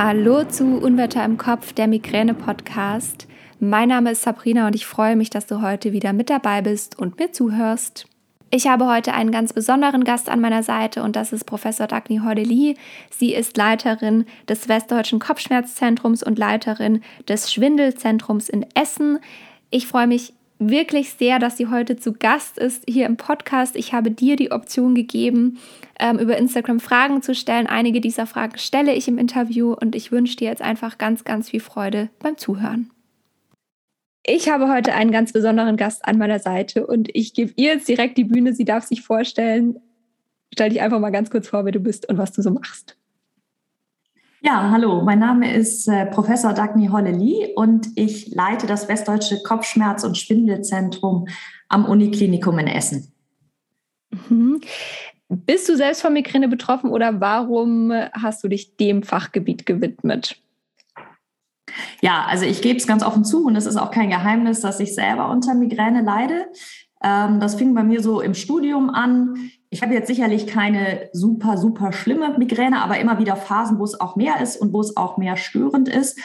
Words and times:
Hallo 0.00 0.44
zu 0.44 0.78
Unwetter 0.78 1.24
im 1.24 1.38
Kopf, 1.38 1.72
der 1.72 1.88
Migräne-Podcast. 1.88 3.26
Mein 3.58 3.88
Name 3.88 4.12
ist 4.12 4.22
Sabrina 4.22 4.68
und 4.68 4.76
ich 4.76 4.86
freue 4.86 5.16
mich, 5.16 5.28
dass 5.28 5.46
du 5.46 5.60
heute 5.60 5.92
wieder 5.92 6.12
mit 6.12 6.30
dabei 6.30 6.62
bist 6.62 6.96
und 6.96 7.18
mir 7.18 7.32
zuhörst. 7.32 8.06
Ich 8.52 8.68
habe 8.68 8.86
heute 8.86 9.12
einen 9.12 9.32
ganz 9.32 9.52
besonderen 9.52 10.04
Gast 10.04 10.28
an 10.28 10.40
meiner 10.40 10.62
Seite 10.62 11.02
und 11.02 11.16
das 11.16 11.32
ist 11.32 11.46
Professor 11.46 11.88
Dagny 11.88 12.18
Hordeli. 12.18 12.76
Sie 13.10 13.34
ist 13.34 13.56
Leiterin 13.56 14.24
des 14.48 14.68
Westdeutschen 14.68 15.18
Kopfschmerzzentrums 15.18 16.22
und 16.22 16.38
Leiterin 16.38 17.02
des 17.26 17.52
Schwindelzentrums 17.52 18.48
in 18.48 18.66
Essen. 18.76 19.18
Ich 19.70 19.88
freue 19.88 20.06
mich 20.06 20.32
wirklich 20.58 21.10
sehr, 21.10 21.38
dass 21.38 21.56
sie 21.56 21.68
heute 21.68 21.96
zu 21.96 22.12
Gast 22.12 22.58
ist 22.58 22.84
hier 22.88 23.06
im 23.06 23.16
Podcast. 23.16 23.76
Ich 23.76 23.92
habe 23.92 24.10
dir 24.10 24.36
die 24.36 24.50
Option 24.50 24.94
gegeben, 24.94 25.58
ähm, 25.98 26.18
über 26.18 26.36
Instagram 26.36 26.80
Fragen 26.80 27.22
zu 27.22 27.34
stellen. 27.34 27.66
Einige 27.66 28.00
dieser 28.00 28.26
Fragen 28.26 28.58
stelle 28.58 28.94
ich 28.94 29.08
im 29.08 29.18
Interview 29.18 29.72
und 29.72 29.94
ich 29.94 30.12
wünsche 30.12 30.36
dir 30.36 30.48
jetzt 30.48 30.62
einfach 30.62 30.98
ganz, 30.98 31.24
ganz 31.24 31.50
viel 31.50 31.60
Freude 31.60 32.10
beim 32.18 32.36
Zuhören. 32.36 32.90
Ich 34.24 34.50
habe 34.50 34.68
heute 34.68 34.94
einen 34.94 35.10
ganz 35.10 35.32
besonderen 35.32 35.76
Gast 35.76 36.04
an 36.04 36.18
meiner 36.18 36.38
Seite 36.38 36.86
und 36.86 37.08
ich 37.14 37.32
gebe 37.32 37.52
ihr 37.56 37.74
jetzt 37.74 37.88
direkt 37.88 38.18
die 38.18 38.24
Bühne. 38.24 38.52
Sie 38.52 38.66
darf 38.66 38.84
sich 38.84 39.02
vorstellen. 39.02 39.80
Stell 40.52 40.70
dich 40.70 40.80
einfach 40.80 41.00
mal 41.00 41.10
ganz 41.10 41.30
kurz 41.30 41.48
vor, 41.48 41.64
wer 41.64 41.72
du 41.72 41.80
bist 41.80 42.08
und 42.08 42.18
was 42.18 42.32
du 42.32 42.42
so 42.42 42.50
machst. 42.50 42.98
Ja, 44.40 44.70
hallo, 44.70 45.02
mein 45.02 45.18
Name 45.18 45.52
ist 45.52 45.88
äh, 45.88 46.06
Professor 46.06 46.52
Dagny 46.52 46.86
Holleli 46.86 47.54
und 47.56 47.88
ich 47.96 48.28
leite 48.28 48.68
das 48.68 48.88
Westdeutsche 48.88 49.42
Kopfschmerz- 49.42 50.04
und 50.04 50.16
Schwindelzentrum 50.16 51.26
am 51.68 51.84
Uniklinikum 51.84 52.56
in 52.60 52.68
Essen. 52.68 53.12
Mhm. 54.28 54.60
Bist 55.28 55.68
du 55.68 55.76
selbst 55.76 56.02
von 56.02 56.12
Migräne 56.12 56.46
betroffen 56.46 56.90
oder 56.90 57.20
warum 57.20 57.92
hast 58.12 58.44
du 58.44 58.48
dich 58.48 58.76
dem 58.76 59.02
Fachgebiet 59.02 59.66
gewidmet? 59.66 60.40
Ja, 62.00 62.24
also 62.26 62.44
ich 62.44 62.62
gebe 62.62 62.78
es 62.78 62.86
ganz 62.86 63.02
offen 63.02 63.24
zu 63.24 63.44
und 63.44 63.56
es 63.56 63.66
ist 63.66 63.76
auch 63.76 63.90
kein 63.90 64.08
Geheimnis, 64.08 64.60
dass 64.60 64.78
ich 64.78 64.94
selber 64.94 65.30
unter 65.30 65.54
Migräne 65.54 66.02
leide. 66.02 66.46
Ähm, 67.02 67.40
das 67.40 67.56
fing 67.56 67.74
bei 67.74 67.82
mir 67.82 68.00
so 68.00 68.20
im 68.20 68.34
Studium 68.34 68.88
an. 68.88 69.50
Ich 69.70 69.82
habe 69.82 69.94
jetzt 69.94 70.06
sicherlich 70.06 70.46
keine 70.46 71.10
super, 71.12 71.58
super 71.58 71.92
schlimme 71.92 72.36
Migräne, 72.38 72.82
aber 72.82 72.98
immer 72.98 73.18
wieder 73.18 73.36
Phasen, 73.36 73.78
wo 73.78 73.84
es 73.84 74.00
auch 74.00 74.16
mehr 74.16 74.40
ist 74.40 74.56
und 74.56 74.72
wo 74.72 74.80
es 74.80 74.96
auch 74.96 75.18
mehr 75.18 75.36
störend 75.36 75.88
ist. 75.88 76.18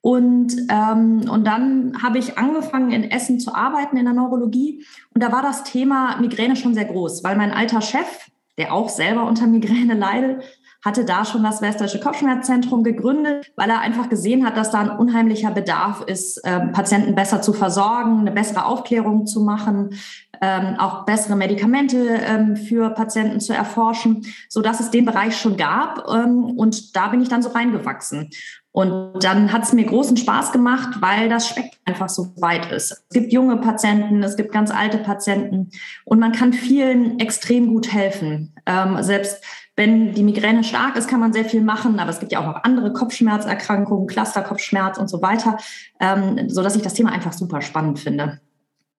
Und, 0.00 0.56
ähm, 0.68 1.28
und 1.30 1.46
dann 1.46 2.02
habe 2.02 2.18
ich 2.18 2.36
angefangen, 2.36 2.90
in 2.90 3.04
Essen 3.04 3.38
zu 3.38 3.54
arbeiten 3.54 3.96
in 3.96 4.04
der 4.04 4.14
Neurologie. 4.14 4.84
Und 5.14 5.22
da 5.22 5.30
war 5.30 5.42
das 5.42 5.64
Thema 5.64 6.16
Migräne 6.20 6.56
schon 6.56 6.74
sehr 6.74 6.86
groß, 6.86 7.22
weil 7.22 7.36
mein 7.36 7.52
alter 7.52 7.80
Chef, 7.80 8.30
der 8.58 8.72
auch 8.72 8.88
selber 8.88 9.26
unter 9.26 9.46
Migräne 9.46 9.94
leidet, 9.98 10.42
hatte 10.84 11.04
da 11.04 11.24
schon 11.24 11.44
das 11.44 11.62
Westdeutsche 11.62 12.00
Kopfschmerzzentrum 12.00 12.82
gegründet, 12.82 13.52
weil 13.56 13.70
er 13.70 13.80
einfach 13.80 14.08
gesehen 14.08 14.44
hat, 14.44 14.56
dass 14.56 14.70
da 14.70 14.80
ein 14.80 14.90
unheimlicher 14.90 15.52
Bedarf 15.52 16.02
ist, 16.02 16.40
ähm, 16.44 16.72
Patienten 16.72 17.14
besser 17.14 17.40
zu 17.40 17.52
versorgen, 17.52 18.20
eine 18.20 18.32
bessere 18.32 18.64
Aufklärung 18.66 19.26
zu 19.26 19.42
machen, 19.42 19.94
ähm, 20.40 20.76
auch 20.78 21.04
bessere 21.04 21.36
Medikamente 21.36 21.98
ähm, 22.26 22.56
für 22.56 22.90
Patienten 22.90 23.38
zu 23.38 23.52
erforschen, 23.52 24.26
so 24.48 24.60
dass 24.60 24.80
es 24.80 24.90
den 24.90 25.04
Bereich 25.04 25.36
schon 25.36 25.56
gab. 25.56 26.08
Und 26.08 26.96
da 26.96 27.08
bin 27.08 27.22
ich 27.22 27.28
dann 27.28 27.42
so 27.42 27.50
reingewachsen. 27.50 28.30
Und 28.72 29.22
dann 29.22 29.52
hat 29.52 29.64
es 29.64 29.74
mir 29.74 29.84
großen 29.84 30.16
Spaß 30.16 30.50
gemacht, 30.50 31.00
weil 31.00 31.28
das 31.28 31.46
Spektrum 31.46 31.78
einfach 31.84 32.08
so 32.08 32.32
weit 32.40 32.72
ist. 32.72 32.90
Es 32.90 33.08
gibt 33.10 33.32
junge 33.32 33.58
Patienten, 33.58 34.22
es 34.22 34.36
gibt 34.36 34.50
ganz 34.50 34.70
alte 34.70 34.96
Patienten 34.98 35.70
und 36.04 36.18
man 36.18 36.32
kann 36.32 36.54
vielen 36.54 37.18
extrem 37.20 37.68
gut 37.68 37.92
helfen. 37.92 38.54
Ähm, 38.64 39.02
selbst 39.02 39.44
wenn 39.76 40.14
die 40.14 40.22
Migräne 40.22 40.64
stark 40.64 40.96
ist, 40.96 41.08
kann 41.08 41.20
man 41.20 41.34
sehr 41.34 41.44
viel 41.44 41.60
machen, 41.62 41.98
aber 41.98 42.10
es 42.10 42.20
gibt 42.20 42.32
ja 42.32 42.40
auch 42.40 42.46
noch 42.46 42.64
andere 42.64 42.92
Kopfschmerzerkrankungen, 42.94 44.06
Clusterkopfschmerz 44.06 44.96
und 44.96 45.08
so 45.08 45.20
weiter, 45.20 45.58
ähm, 46.00 46.48
so 46.48 46.62
dass 46.62 46.76
ich 46.76 46.82
das 46.82 46.94
Thema 46.94 47.12
einfach 47.12 47.32
super 47.34 47.60
spannend 47.60 47.98
finde. 47.98 48.40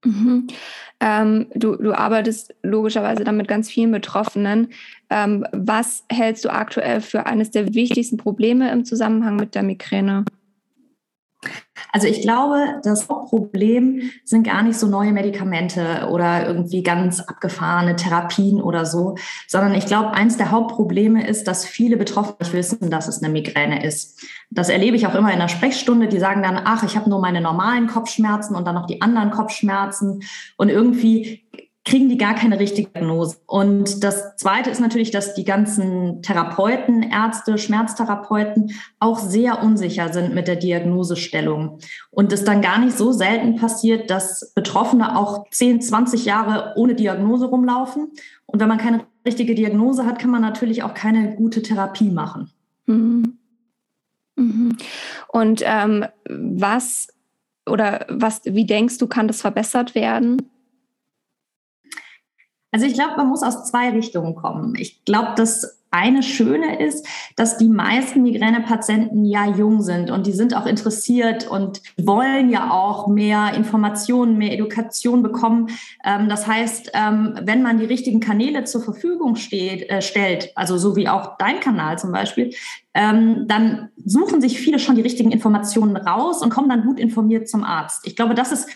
Mhm. 0.03 0.47
Ähm, 1.05 1.47
du, 1.53 1.75
du 1.75 1.91
arbeitest 1.91 2.55
logischerweise 2.63 3.25
dann 3.25 3.35
mit 3.35 3.49
ganz 3.49 3.69
vielen 3.69 3.91
Betroffenen. 3.91 4.69
Ähm, 5.09 5.45
was 5.51 6.05
hältst 6.09 6.45
du 6.45 6.49
aktuell 6.49 7.01
für 7.01 7.25
eines 7.25 7.51
der 7.51 7.73
wichtigsten 7.73 8.15
Probleme 8.15 8.71
im 8.71 8.85
Zusammenhang 8.85 9.35
mit 9.35 9.53
der 9.53 9.63
Migräne? 9.63 10.23
Also 11.91 12.07
ich 12.07 12.21
glaube, 12.21 12.79
das 12.83 13.07
Hauptproblem 13.07 14.09
sind 14.25 14.43
gar 14.43 14.63
nicht 14.63 14.79
so 14.79 14.87
neue 14.87 15.11
Medikamente 15.11 16.07
oder 16.11 16.47
irgendwie 16.47 16.81
ganz 16.81 17.19
abgefahrene 17.19 17.95
Therapien 17.95 18.61
oder 18.61 18.85
so, 18.85 19.15
sondern 19.47 19.75
ich 19.75 19.85
glaube, 19.85 20.11
eins 20.11 20.37
der 20.37 20.49
Hauptprobleme 20.49 21.27
ist, 21.27 21.47
dass 21.47 21.65
viele 21.65 21.97
Betroffene 21.97 22.37
nicht 22.39 22.53
wissen, 22.53 22.89
dass 22.89 23.07
es 23.07 23.21
eine 23.21 23.31
Migräne 23.31 23.85
ist. 23.85 24.25
Das 24.49 24.69
erlebe 24.69 24.95
ich 24.97 25.05
auch 25.05 25.15
immer 25.15 25.31
in 25.31 25.39
der 25.39 25.47
Sprechstunde. 25.47 26.07
Die 26.07 26.19
sagen 26.19 26.41
dann, 26.41 26.59
ach, 26.63 26.83
ich 26.83 26.95
habe 26.95 27.09
nur 27.09 27.19
meine 27.19 27.41
normalen 27.41 27.87
Kopfschmerzen 27.87 28.55
und 28.55 28.65
dann 28.65 28.75
noch 28.75 28.87
die 28.87 29.01
anderen 29.01 29.31
Kopfschmerzen. 29.31 30.23
Und 30.57 30.69
irgendwie 30.69 31.45
kriegen 31.85 32.07
die 32.07 32.17
gar 32.17 32.33
keine 32.33 32.59
richtige 32.59 32.89
Diagnose. 32.89 33.37
Und 33.45 34.03
das 34.03 34.37
Zweite 34.37 34.69
ist 34.69 34.79
natürlich, 34.79 35.11
dass 35.11 35.33
die 35.33 35.43
ganzen 35.43 36.21
Therapeuten, 36.21 37.03
Ärzte, 37.03 37.57
Schmerztherapeuten 37.57 38.71
auch 38.99 39.19
sehr 39.19 39.61
unsicher 39.61 40.13
sind 40.13 40.33
mit 40.33 40.47
der 40.47 40.55
Diagnosestellung. 40.55 41.79
Und 42.09 42.31
es 42.31 42.45
dann 42.45 42.61
gar 42.61 42.79
nicht 42.79 42.97
so 42.97 43.11
selten 43.11 43.57
passiert, 43.57 44.09
dass 44.09 44.53
Betroffene 44.55 45.17
auch 45.17 45.49
10, 45.49 45.81
20 45.81 46.23
Jahre 46.23 46.73
ohne 46.77 46.95
Diagnose 46.95 47.47
rumlaufen. 47.47 48.11
Und 48.45 48.59
wenn 48.61 48.69
man 48.69 48.77
keine 48.77 49.01
richtige 49.25 49.53
Diagnose 49.53 50.05
hat, 50.05 50.19
kann 50.19 50.31
man 50.31 50.41
natürlich 50.41 50.83
auch 50.83 50.93
keine 50.93 51.35
gute 51.35 51.61
Therapie 51.61 52.09
machen. 52.09 52.49
Mhm. 52.85 53.37
Mhm. 54.35 54.77
Und 55.27 55.61
ähm, 55.65 56.05
was 56.29 57.09
oder 57.69 58.05
was, 58.09 58.41
wie 58.45 58.65
denkst 58.65 58.97
du, 58.97 59.07
kann 59.07 59.27
das 59.27 59.41
verbessert 59.41 59.95
werden? 59.95 60.49
Also 62.73 62.87
ich 62.87 62.95
glaube, 62.95 63.17
man 63.17 63.27
muss 63.27 63.43
aus 63.43 63.65
zwei 63.65 63.91
Richtungen 63.91 64.35
kommen. 64.35 64.73
Ich 64.75 65.05
glaube, 65.05 65.33
das 65.37 65.77
eine 65.91 66.23
Schöne 66.23 66.83
ist, 66.83 67.07
dass 67.35 67.59
die 67.59 67.69
meisten 67.69 68.23
Migränepatienten 68.23 69.25
ja 69.25 69.45
jung 69.45 69.83
sind 69.83 70.09
und 70.09 70.25
die 70.25 70.31
sind 70.31 70.55
auch 70.55 70.65
interessiert 70.65 71.47
und 71.47 71.83
wollen 71.97 72.49
ja 72.49 72.71
auch 72.71 73.07
mehr 73.07 73.53
Informationen, 73.53 74.39
mehr 74.39 74.53
Education 74.53 75.21
bekommen. 75.21 75.69
Ähm, 76.03 76.29
das 76.29 76.47
heißt, 76.47 76.91
ähm, 76.95 77.37
wenn 77.43 77.61
man 77.61 77.77
die 77.77 77.85
richtigen 77.85 78.19
Kanäle 78.19 78.63
zur 78.63 78.81
Verfügung 78.81 79.35
steht, 79.35 79.87
äh, 79.87 80.01
stellt, 80.01 80.51
also 80.55 80.79
so 80.79 80.95
wie 80.95 81.07
auch 81.07 81.37
dein 81.37 81.59
Kanal 81.59 81.99
zum 81.99 82.11
Beispiel, 82.11 82.55
ähm, 82.95 83.47
dann 83.47 83.89
suchen 84.03 84.41
sich 84.41 84.59
viele 84.59 84.79
schon 84.79 84.95
die 84.95 85.01
richtigen 85.03 85.31
Informationen 85.31 85.95
raus 85.95 86.41
und 86.41 86.49
kommen 86.49 86.69
dann 86.69 86.85
gut 86.85 86.99
informiert 86.99 87.47
zum 87.47 87.63
Arzt. 87.63 88.07
Ich 88.07 88.15
glaube, 88.15 88.33
das 88.33 88.51
ist 88.51 88.67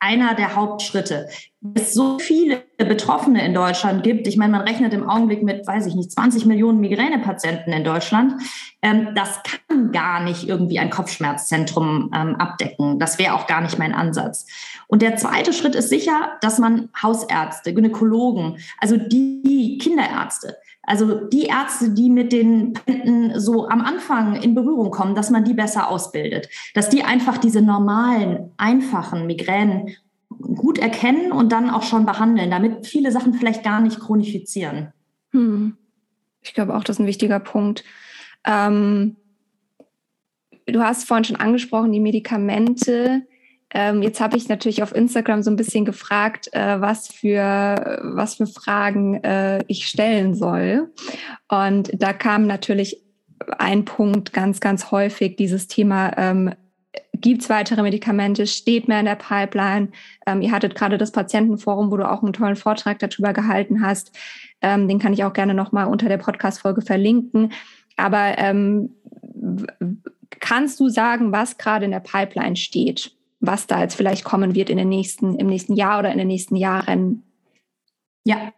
einer 0.00 0.34
der 0.34 0.54
Hauptschritte. 0.54 1.28
Es 1.74 1.92
so 1.92 2.18
viele 2.18 2.62
Betroffene 2.76 3.44
in 3.44 3.52
Deutschland 3.52 4.04
gibt, 4.04 4.28
ich 4.28 4.36
meine, 4.36 4.52
man 4.52 4.60
rechnet 4.60 4.94
im 4.94 5.08
Augenblick 5.08 5.42
mit, 5.42 5.66
weiß 5.66 5.86
ich 5.86 5.94
nicht, 5.94 6.12
20 6.12 6.46
Millionen 6.46 6.80
Migränepatienten 6.80 7.72
in 7.72 7.82
Deutschland. 7.82 8.34
Ähm, 8.80 9.08
das 9.14 9.40
kann 9.42 9.90
gar 9.90 10.22
nicht 10.22 10.48
irgendwie 10.48 10.78
ein 10.78 10.90
Kopfschmerzzentrum 10.90 12.12
ähm, 12.14 12.36
abdecken. 12.36 13.00
Das 13.00 13.18
wäre 13.18 13.34
auch 13.34 13.48
gar 13.48 13.60
nicht 13.60 13.78
mein 13.78 13.94
Ansatz. 13.94 14.46
Und 14.86 15.02
der 15.02 15.16
zweite 15.16 15.52
Schritt 15.52 15.74
ist 15.74 15.88
sicher, 15.88 16.36
dass 16.40 16.58
man 16.58 16.90
Hausärzte, 17.02 17.74
Gynäkologen, 17.74 18.58
also 18.78 18.96
die 18.96 19.78
Kinderärzte, 19.82 20.56
also 20.88 21.26
die 21.28 21.44
Ärzte, 21.44 21.90
die 21.90 22.08
mit 22.08 22.32
den 22.32 22.72
Patienten 22.72 23.38
so 23.38 23.68
am 23.68 23.82
Anfang 23.82 24.36
in 24.36 24.54
Berührung 24.54 24.90
kommen, 24.90 25.14
dass 25.14 25.28
man 25.28 25.44
die 25.44 25.52
besser 25.52 25.90
ausbildet, 25.90 26.48
dass 26.72 26.88
die 26.88 27.04
einfach 27.04 27.36
diese 27.36 27.60
normalen, 27.60 28.52
einfachen 28.56 29.26
Migränen 29.26 29.90
gut 30.30 30.78
erkennen 30.78 31.30
und 31.30 31.52
dann 31.52 31.68
auch 31.68 31.82
schon 31.82 32.06
behandeln, 32.06 32.50
damit 32.50 32.86
viele 32.86 33.12
Sachen 33.12 33.34
vielleicht 33.34 33.62
gar 33.62 33.82
nicht 33.82 34.00
chronifizieren. 34.00 34.94
Hm. 35.32 35.76
Ich 36.40 36.54
glaube 36.54 36.74
auch, 36.74 36.84
das 36.84 36.96
ist 36.96 37.00
ein 37.00 37.06
wichtiger 37.06 37.40
Punkt. 37.40 37.84
Ähm, 38.46 39.16
du 40.64 40.80
hast 40.80 41.04
vorhin 41.04 41.24
schon 41.24 41.36
angesprochen, 41.36 41.92
die 41.92 42.00
Medikamente 42.00 43.26
ähm, 43.74 44.02
jetzt 44.02 44.20
habe 44.20 44.36
ich 44.36 44.48
natürlich 44.48 44.82
auf 44.82 44.94
Instagram 44.94 45.42
so 45.42 45.50
ein 45.50 45.56
bisschen 45.56 45.84
gefragt, 45.84 46.48
äh, 46.52 46.80
was, 46.80 47.08
für, 47.08 48.00
was 48.02 48.36
für 48.36 48.46
Fragen 48.46 49.22
äh, 49.22 49.62
ich 49.68 49.86
stellen 49.86 50.34
soll. 50.34 50.92
Und 51.48 51.90
da 51.94 52.12
kam 52.12 52.46
natürlich 52.46 53.02
ein 53.58 53.84
Punkt 53.84 54.32
ganz, 54.32 54.60
ganz 54.60 54.90
häufig, 54.90 55.36
dieses 55.36 55.68
Thema, 55.68 56.16
ähm, 56.16 56.54
gibt 57.14 57.42
es 57.42 57.50
weitere 57.50 57.82
Medikamente, 57.82 58.46
steht 58.46 58.88
mehr 58.88 59.00
in 59.00 59.06
der 59.06 59.16
Pipeline. 59.16 59.88
Ähm, 60.26 60.40
ihr 60.40 60.52
hattet 60.52 60.74
gerade 60.74 60.98
das 60.98 61.12
Patientenforum, 61.12 61.90
wo 61.90 61.96
du 61.96 62.10
auch 62.10 62.22
einen 62.22 62.32
tollen 62.32 62.56
Vortrag 62.56 62.98
darüber 63.00 63.32
gehalten 63.32 63.82
hast. 63.82 64.16
Ähm, 64.62 64.88
den 64.88 64.98
kann 64.98 65.12
ich 65.12 65.24
auch 65.24 65.32
gerne 65.32 65.54
nochmal 65.54 65.86
unter 65.86 66.08
der 66.08 66.18
Podcast-Folge 66.18 66.82
verlinken. 66.82 67.52
Aber 67.96 68.38
ähm, 68.38 68.94
kannst 70.40 70.80
du 70.80 70.88
sagen, 70.88 71.32
was 71.32 71.58
gerade 71.58 71.84
in 71.84 71.90
der 71.90 72.00
Pipeline 72.00 72.56
steht? 72.56 73.17
Was 73.40 73.66
da 73.66 73.80
jetzt 73.80 73.94
vielleicht 73.94 74.24
kommen 74.24 74.54
wird 74.54 74.70
in 74.70 74.78
den 74.78 74.88
nächsten, 74.88 75.36
im 75.36 75.46
nächsten 75.46 75.74
Jahr 75.74 75.98
oder 75.98 76.12
in 76.12 76.18
den 76.18 76.28
nächsten 76.28 76.56
Jahren? 76.56 77.22
Ja, 78.24 78.52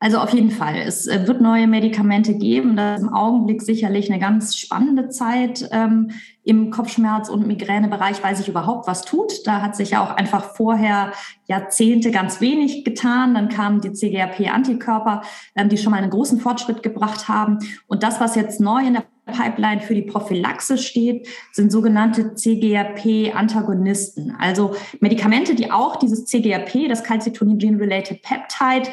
also 0.00 0.18
auf 0.18 0.34
jeden 0.34 0.50
Fall. 0.50 0.76
Es 0.76 1.06
äh, 1.06 1.26
wird 1.26 1.40
neue 1.40 1.66
Medikamente 1.66 2.34
geben. 2.34 2.76
Das 2.76 3.00
ist 3.00 3.06
im 3.06 3.14
Augenblick 3.14 3.62
sicherlich 3.62 4.10
eine 4.10 4.20
ganz 4.20 4.56
spannende 4.56 5.08
Zeit 5.08 5.68
ähm, 5.70 6.10
im 6.42 6.70
Kopfschmerz- 6.70 7.28
und 7.28 7.46
Migränebereich, 7.46 8.22
weil 8.24 8.34
sich 8.34 8.48
überhaupt 8.48 8.88
was 8.88 9.02
tut. 9.02 9.46
Da 9.46 9.62
hat 9.62 9.76
sich 9.76 9.90
ja 9.90 10.04
auch 10.04 10.10
einfach 10.16 10.56
vorher 10.56 11.12
Jahrzehnte 11.46 12.10
ganz 12.10 12.40
wenig 12.40 12.84
getan. 12.84 13.34
Dann 13.34 13.48
kamen 13.48 13.80
die 13.80 13.92
CGRP-Antikörper, 13.92 15.22
ähm, 15.54 15.68
die 15.68 15.78
schon 15.78 15.92
mal 15.92 16.02
einen 16.02 16.10
großen 16.10 16.40
Fortschritt 16.40 16.82
gebracht 16.82 17.28
haben. 17.28 17.60
Und 17.86 18.02
das, 18.02 18.20
was 18.20 18.34
jetzt 18.34 18.60
neu 18.60 18.84
in 18.84 18.94
der 18.94 19.04
Pipeline 19.26 19.80
für 19.80 19.94
die 19.94 20.02
Prophylaxe 20.02 20.76
steht, 20.78 21.28
sind 21.52 21.72
sogenannte 21.72 22.34
CGRP-Antagonisten, 22.34 24.36
also 24.38 24.74
Medikamente, 25.00 25.54
die 25.54 25.70
auch 25.70 25.96
dieses 25.96 26.26
CGRP, 26.26 26.88
das 26.88 27.04
Calcitonin 27.04 27.58
Gene 27.58 27.80
Related 27.80 28.20
Peptide, 28.22 28.90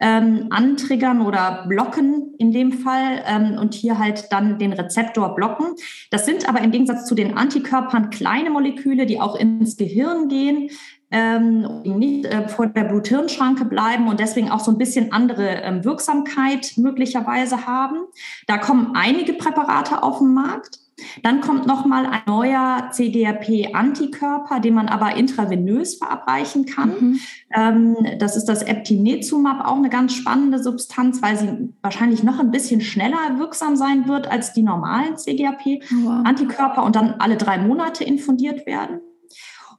ähm, 0.00 0.46
antriggern 0.50 1.22
oder 1.22 1.64
blocken 1.68 2.34
in 2.38 2.52
dem 2.52 2.72
Fall 2.72 3.22
ähm, 3.26 3.56
und 3.58 3.74
hier 3.74 3.98
halt 3.98 4.26
dann 4.30 4.58
den 4.58 4.72
Rezeptor 4.72 5.34
blocken. 5.34 5.74
Das 6.10 6.26
sind 6.26 6.48
aber 6.48 6.60
im 6.60 6.70
Gegensatz 6.70 7.06
zu 7.06 7.14
den 7.14 7.36
Antikörpern 7.36 8.10
kleine 8.10 8.50
Moleküle, 8.50 9.06
die 9.06 9.20
auch 9.20 9.36
ins 9.36 9.76
Gehirn 9.76 10.28
gehen, 10.28 10.70
ähm, 11.10 11.82
nicht 11.84 12.26
äh, 12.26 12.48
vor 12.48 12.66
der 12.66 12.84
Blut-Hirn-Schranke 12.84 13.64
bleiben 13.64 14.08
und 14.08 14.20
deswegen 14.20 14.50
auch 14.50 14.60
so 14.60 14.70
ein 14.70 14.78
bisschen 14.78 15.12
andere 15.12 15.46
ähm, 15.62 15.84
Wirksamkeit 15.84 16.72
möglicherweise 16.76 17.66
haben. 17.66 17.98
Da 18.46 18.58
kommen 18.58 18.92
einige 18.94 19.32
Präparate 19.34 20.02
auf 20.02 20.18
den 20.18 20.34
Markt. 20.34 20.80
Dann 21.22 21.42
kommt 21.42 21.66
nochmal 21.66 22.06
ein 22.06 22.22
neuer 22.26 22.88
CGRP-Antikörper, 22.90 24.60
den 24.60 24.74
man 24.74 24.88
aber 24.88 25.14
intravenös 25.14 25.96
verabreichen 25.96 26.64
kann. 26.64 26.88
Mhm. 26.88 27.20
Ähm, 27.54 27.96
das 28.18 28.36
ist 28.36 28.46
das 28.46 28.62
Eptinezumab, 28.62 29.66
auch 29.66 29.76
eine 29.76 29.90
ganz 29.90 30.14
spannende 30.14 30.62
Substanz, 30.62 31.20
weil 31.20 31.36
sie 31.36 31.74
wahrscheinlich 31.82 32.22
noch 32.22 32.38
ein 32.38 32.50
bisschen 32.50 32.80
schneller 32.80 33.38
wirksam 33.38 33.76
sein 33.76 34.08
wird 34.08 34.30
als 34.30 34.54
die 34.54 34.62
normalen 34.62 35.18
CGRP-Antikörper 35.18 36.82
und 36.82 36.96
dann 36.96 37.16
alle 37.18 37.36
drei 37.36 37.58
Monate 37.58 38.02
infundiert 38.02 38.66
werden. 38.66 39.00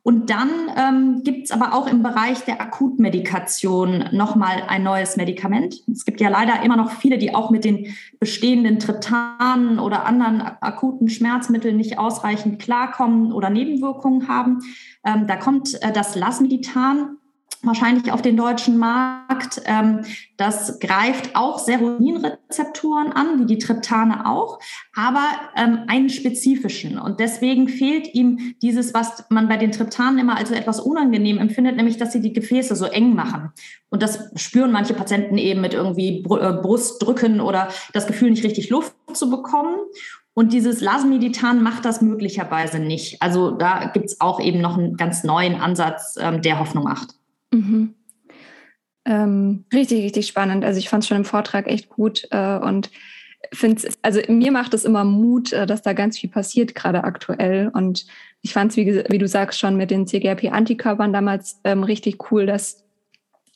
Und 0.08 0.30
dann 0.30 0.50
ähm, 0.78 1.24
gibt 1.26 1.48
es 1.48 1.52
aber 1.52 1.74
auch 1.74 1.86
im 1.86 2.02
Bereich 2.02 2.46
der 2.46 2.62
Akutmedikation 2.62 4.06
nochmal 4.14 4.64
ein 4.66 4.82
neues 4.82 5.18
Medikament. 5.18 5.84
Es 5.92 6.06
gibt 6.06 6.22
ja 6.22 6.30
leider 6.30 6.64
immer 6.64 6.78
noch 6.78 6.92
viele, 6.92 7.18
die 7.18 7.36
auch 7.36 7.52
mit 7.52 7.66
den 7.66 7.94
bestehenden 8.18 8.80
Triptanen 8.80 9.80
oder 9.80 10.06
anderen 10.06 10.40
akuten 10.40 11.10
Schmerzmitteln 11.10 11.76
nicht 11.76 12.00
ausreichend 12.00 12.58
klarkommen 12.62 13.34
oder 13.34 13.50
Nebenwirkungen 13.50 14.30
haben. 14.30 14.60
Ähm, 15.06 15.28
da 15.28 15.36
kommt 15.36 15.74
äh, 15.84 15.92
das 15.92 16.16
Lasmiditan 16.16 17.18
wahrscheinlich 17.64 18.12
auf 18.12 18.22
den 18.22 18.38
deutschen 18.38 18.78
Markt. 18.78 19.62
Ähm, 19.66 20.06
das 20.38 20.80
greift 20.80 21.36
auch 21.36 21.60
Serotoninrezeptoren 21.60 23.12
an, 23.12 23.40
wie 23.40 23.46
die 23.46 23.58
Triptane 23.58 24.26
auch, 24.28 24.60
aber 24.96 25.24
ähm, 25.56 25.80
einen 25.88 26.10
spezifischen. 26.10 27.00
Und 27.00 27.20
deswegen 27.20 27.68
fehlt 27.68 28.14
ihm 28.14 28.56
dieses, 28.62 28.94
was 28.94 29.26
man 29.30 29.48
bei 29.48 29.58
den 29.58 29.72
Triptanen 29.72 30.20
immer 30.20 30.38
als 30.38 30.52
etwas 30.52 30.80
unangenehm 30.80 31.38
empfindet, 31.38 31.76
nämlich, 31.76 31.98
dass 31.98 32.14
sie 32.14 32.22
die 32.22 32.34
Gefäße 32.34 32.76
so 32.76 32.86
eng 32.86 33.16
machen. 33.16 33.52
Und 33.90 34.04
das 34.04 34.32
spüren 34.36 34.72
manche 34.72 34.94
Patienten 34.94 35.38
eben 35.38 35.62
mit 35.62 35.74
irgendwie 35.74 36.20
äh, 36.20 36.54
Brustdrücken 36.54 37.42
oder 37.42 37.70
das 37.94 38.08
Gefühl, 38.08 38.30
nicht 38.30 38.44
richtig 38.44 38.70
Luft 38.70 38.94
zu 39.14 39.30
bekommen. 39.30 39.76
Und 40.38 40.54
dieses 40.54 40.82
Lasmeditan 40.82 41.64
macht 41.64 41.84
das 41.84 42.00
möglicherweise 42.02 42.78
nicht. 42.78 43.24
Also 43.24 43.50
da 43.50 43.86
gibt 43.86 44.06
es 44.06 44.22
auch 44.22 44.40
eben 44.40 44.62
noch 44.62 44.78
einen 44.78 44.96
ganz 44.96 45.24
neuen 45.24 45.56
Ansatz, 45.56 46.16
ähm, 46.22 46.44
der 46.44 46.60
Hoffnung 46.60 46.84
macht. 46.84 47.17
Mhm. 47.58 47.94
Ähm, 49.06 49.66
richtig, 49.74 50.04
richtig 50.04 50.28
spannend. 50.28 50.66
Also 50.66 50.80
ich 50.80 50.90
fand 50.90 51.04
es 51.04 51.08
schon 51.08 51.18
im 51.18 51.26
Vortrag 51.26 51.68
echt 51.68 51.90
gut 51.90 52.28
äh, 52.32 52.58
und 52.58 52.92
finde 53.54 53.90
also 54.02 54.20
mir 54.28 54.52
macht 54.52 54.74
es 54.74 54.86
immer 54.86 55.06
Mut, 55.06 55.54
äh, 55.54 55.66
dass 55.66 55.82
da 55.82 55.94
ganz 55.94 56.20
viel 56.20 56.30
passiert, 56.30 56.76
gerade 56.76 57.04
aktuell. 57.04 57.70
Und 57.74 58.06
ich 58.42 58.54
fand 58.54 58.72
es, 58.72 58.78
wie, 58.78 59.04
wie, 59.10 59.18
du 59.18 59.28
sagst, 59.28 59.60
schon 59.60 59.78
mit 59.78 59.92
den 59.92 60.08
CGRP-Antikörpern 60.08 61.14
damals 61.14 61.60
ähm, 61.64 61.84
richtig 61.84 62.32
cool, 62.32 62.46
dass 62.46 62.84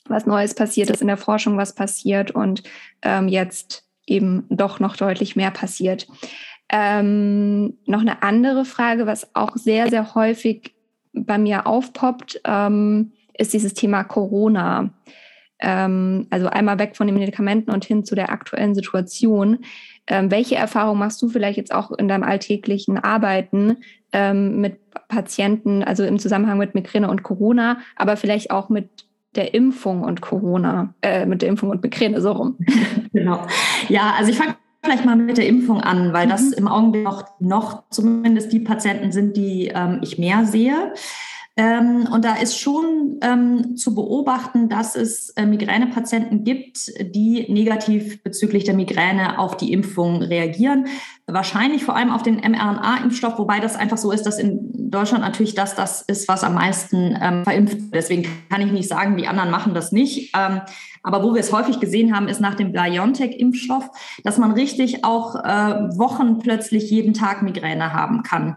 was 0.06 0.26
Neues 0.26 0.54
passiert 0.54 0.90
ist 0.90 1.00
in 1.00 1.06
der 1.06 1.16
Forschung, 1.16 1.56
was 1.56 1.74
passiert 1.74 2.32
und 2.32 2.64
ähm, 3.02 3.28
jetzt 3.28 3.84
eben 4.06 4.46
doch 4.48 4.80
noch 4.80 4.96
deutlich 4.96 5.36
mehr 5.36 5.52
passiert. 5.52 6.08
Ähm, 6.68 7.78
noch 7.86 8.00
eine 8.00 8.22
andere 8.22 8.64
Frage, 8.64 9.06
was 9.06 9.34
auch 9.34 9.56
sehr, 9.56 9.90
sehr 9.90 10.14
häufig 10.14 10.74
bei 11.12 11.38
mir 11.38 11.66
aufpoppt. 11.66 12.40
Ähm, 12.44 13.12
ist 13.36 13.52
dieses 13.52 13.74
Thema 13.74 14.04
Corona. 14.04 14.90
Ähm, 15.60 16.26
also 16.30 16.48
einmal 16.48 16.78
weg 16.78 16.96
von 16.96 17.06
den 17.06 17.16
Medikamenten 17.16 17.70
und 17.70 17.84
hin 17.84 18.04
zu 18.04 18.14
der 18.14 18.30
aktuellen 18.30 18.74
Situation. 18.74 19.58
Ähm, 20.08 20.30
welche 20.30 20.56
Erfahrung 20.56 20.98
machst 20.98 21.22
du 21.22 21.28
vielleicht 21.28 21.56
jetzt 21.56 21.72
auch 21.72 21.92
in 21.92 22.08
deinem 22.08 22.24
alltäglichen 22.24 22.98
Arbeiten 22.98 23.76
ähm, 24.12 24.60
mit 24.60 24.78
Patienten, 25.08 25.84
also 25.84 26.04
im 26.04 26.18
Zusammenhang 26.18 26.58
mit 26.58 26.74
Migräne 26.74 27.08
und 27.08 27.22
Corona, 27.22 27.78
aber 27.96 28.16
vielleicht 28.16 28.50
auch 28.50 28.68
mit 28.68 29.06
der 29.36 29.54
Impfung 29.54 30.02
und 30.02 30.20
Corona, 30.20 30.94
äh, 31.02 31.24
mit 31.24 31.42
der 31.42 31.48
Impfung 31.48 31.70
und 31.70 31.82
Migräne, 31.82 32.20
so 32.20 32.32
rum. 32.32 32.58
genau. 33.12 33.46
Ja, 33.88 34.14
also 34.18 34.30
ich 34.30 34.36
fange 34.36 34.56
vielleicht 34.84 35.04
mal 35.04 35.16
mit 35.16 35.38
der 35.38 35.46
Impfung 35.46 35.80
an, 35.80 36.12
weil 36.12 36.26
mhm. 36.26 36.30
das 36.30 36.52
im 36.52 36.68
Augenblick 36.68 37.04
noch, 37.04 37.40
noch 37.40 37.84
zumindest 37.90 38.52
die 38.52 38.60
Patienten 38.60 39.12
sind, 39.12 39.36
die 39.36 39.70
ähm, 39.74 40.00
ich 40.02 40.18
mehr 40.18 40.44
sehe. 40.44 40.92
Ähm, 41.54 42.08
und 42.10 42.24
da 42.24 42.36
ist 42.36 42.58
schon 42.58 43.18
ähm, 43.20 43.76
zu 43.76 43.94
beobachten, 43.94 44.70
dass 44.70 44.96
es 44.96 45.30
äh, 45.30 45.44
Migränepatienten 45.44 46.44
gibt, 46.44 46.90
die 47.14 47.46
negativ 47.52 48.22
bezüglich 48.22 48.64
der 48.64 48.74
Migräne 48.74 49.38
auf 49.38 49.58
die 49.58 49.72
Impfung 49.72 50.22
reagieren. 50.22 50.86
Wahrscheinlich 51.26 51.84
vor 51.84 51.94
allem 51.94 52.10
auf 52.10 52.22
den 52.22 52.36
mRNA-Impfstoff, 52.36 53.38
wobei 53.38 53.60
das 53.60 53.76
einfach 53.76 53.98
so 53.98 54.12
ist, 54.12 54.24
dass 54.24 54.38
in 54.38 54.90
Deutschland 54.90 55.22
natürlich 55.22 55.54
das 55.54 55.74
das 55.74 56.00
ist, 56.00 56.26
was 56.26 56.42
am 56.42 56.54
meisten 56.54 57.18
ähm, 57.20 57.44
verimpft. 57.44 57.76
Deswegen 57.92 58.26
kann 58.48 58.62
ich 58.62 58.72
nicht 58.72 58.88
sagen, 58.88 59.18
die 59.18 59.28
anderen 59.28 59.50
machen 59.50 59.74
das 59.74 59.92
nicht. 59.92 60.34
Ähm, 60.34 60.62
aber 61.02 61.22
wo 61.22 61.34
wir 61.34 61.40
es 61.40 61.52
häufig 61.52 61.80
gesehen 61.80 62.16
haben, 62.16 62.28
ist 62.28 62.40
nach 62.40 62.54
dem 62.54 62.72
BioNTech-Impfstoff, 62.72 63.90
dass 64.24 64.38
man 64.38 64.52
richtig 64.52 65.04
auch 65.04 65.34
äh, 65.34 65.98
Wochen 65.98 66.38
plötzlich 66.38 66.90
jeden 66.90 67.12
Tag 67.12 67.42
Migräne 67.42 67.92
haben 67.92 68.22
kann. 68.22 68.56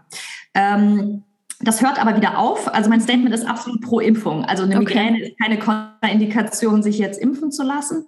Ähm, 0.54 1.24
das 1.60 1.80
hört 1.80 1.98
aber 1.98 2.16
wieder 2.16 2.38
auf. 2.38 2.72
Also 2.74 2.90
mein 2.90 3.00
Statement 3.00 3.34
ist 3.34 3.46
absolut 3.46 3.80
pro 3.80 4.00
Impfung. 4.00 4.44
Also 4.44 4.64
eine 4.64 4.78
Migräne 4.78 5.16
okay. 5.16 5.28
ist 5.28 5.40
keine 5.40 5.58
Kontraindikation, 5.58 6.82
sich 6.82 6.98
jetzt 6.98 7.18
impfen 7.20 7.50
zu 7.50 7.62
lassen. 7.62 8.06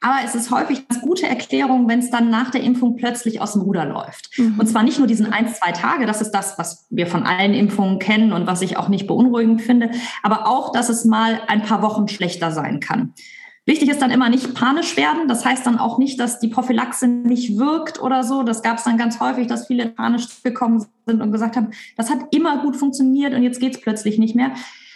Aber 0.00 0.16
es 0.24 0.34
ist 0.34 0.50
häufig 0.50 0.84
eine 0.88 1.00
gute 1.00 1.26
Erklärung, 1.26 1.88
wenn 1.88 2.00
es 2.00 2.10
dann 2.10 2.28
nach 2.28 2.50
der 2.50 2.62
Impfung 2.62 2.96
plötzlich 2.96 3.40
aus 3.40 3.54
dem 3.54 3.62
Ruder 3.62 3.86
läuft. 3.86 4.38
Mhm. 4.38 4.60
Und 4.60 4.66
zwar 4.66 4.82
nicht 4.82 4.98
nur 4.98 5.06
diesen 5.06 5.32
ein, 5.32 5.48
zwei 5.48 5.72
Tage, 5.72 6.04
das 6.04 6.20
ist 6.20 6.32
das, 6.32 6.58
was 6.58 6.86
wir 6.90 7.06
von 7.06 7.22
allen 7.22 7.54
Impfungen 7.54 7.98
kennen 7.98 8.32
und 8.32 8.46
was 8.46 8.60
ich 8.60 8.76
auch 8.76 8.88
nicht 8.88 9.06
beunruhigend 9.06 9.62
finde, 9.62 9.90
aber 10.22 10.46
auch, 10.46 10.72
dass 10.72 10.90
es 10.90 11.06
mal 11.06 11.40
ein 11.46 11.62
paar 11.62 11.82
Wochen 11.82 12.06
schlechter 12.06 12.52
sein 12.52 12.80
kann. 12.80 13.14
Wichtig 13.66 13.90
ist 13.90 14.00
dann 14.00 14.10
immer 14.10 14.30
nicht 14.30 14.54
panisch 14.54 14.96
werden. 14.96 15.28
Das 15.28 15.44
heißt 15.44 15.66
dann 15.66 15.78
auch 15.78 15.98
nicht, 15.98 16.18
dass 16.18 16.40
die 16.40 16.48
Prophylaxe 16.48 17.06
nicht 17.06 17.58
wirkt 17.58 18.00
oder 18.00 18.24
so. 18.24 18.42
Das 18.42 18.62
gab 18.62 18.78
es 18.78 18.84
dann 18.84 18.96
ganz 18.96 19.20
häufig, 19.20 19.46
dass 19.46 19.66
viele 19.66 19.86
panisch 19.86 20.42
gekommen 20.42 20.84
sind 21.06 21.20
und 21.20 21.30
gesagt 21.30 21.56
haben, 21.56 21.70
das 21.96 22.10
hat 22.10 22.34
immer 22.34 22.62
gut 22.62 22.76
funktioniert 22.76 23.34
und 23.34 23.42
jetzt 23.42 23.60
geht 23.60 23.74
es 23.76 23.80
plötzlich 23.80 24.18
nicht 24.18 24.34
mehr. 24.34 24.52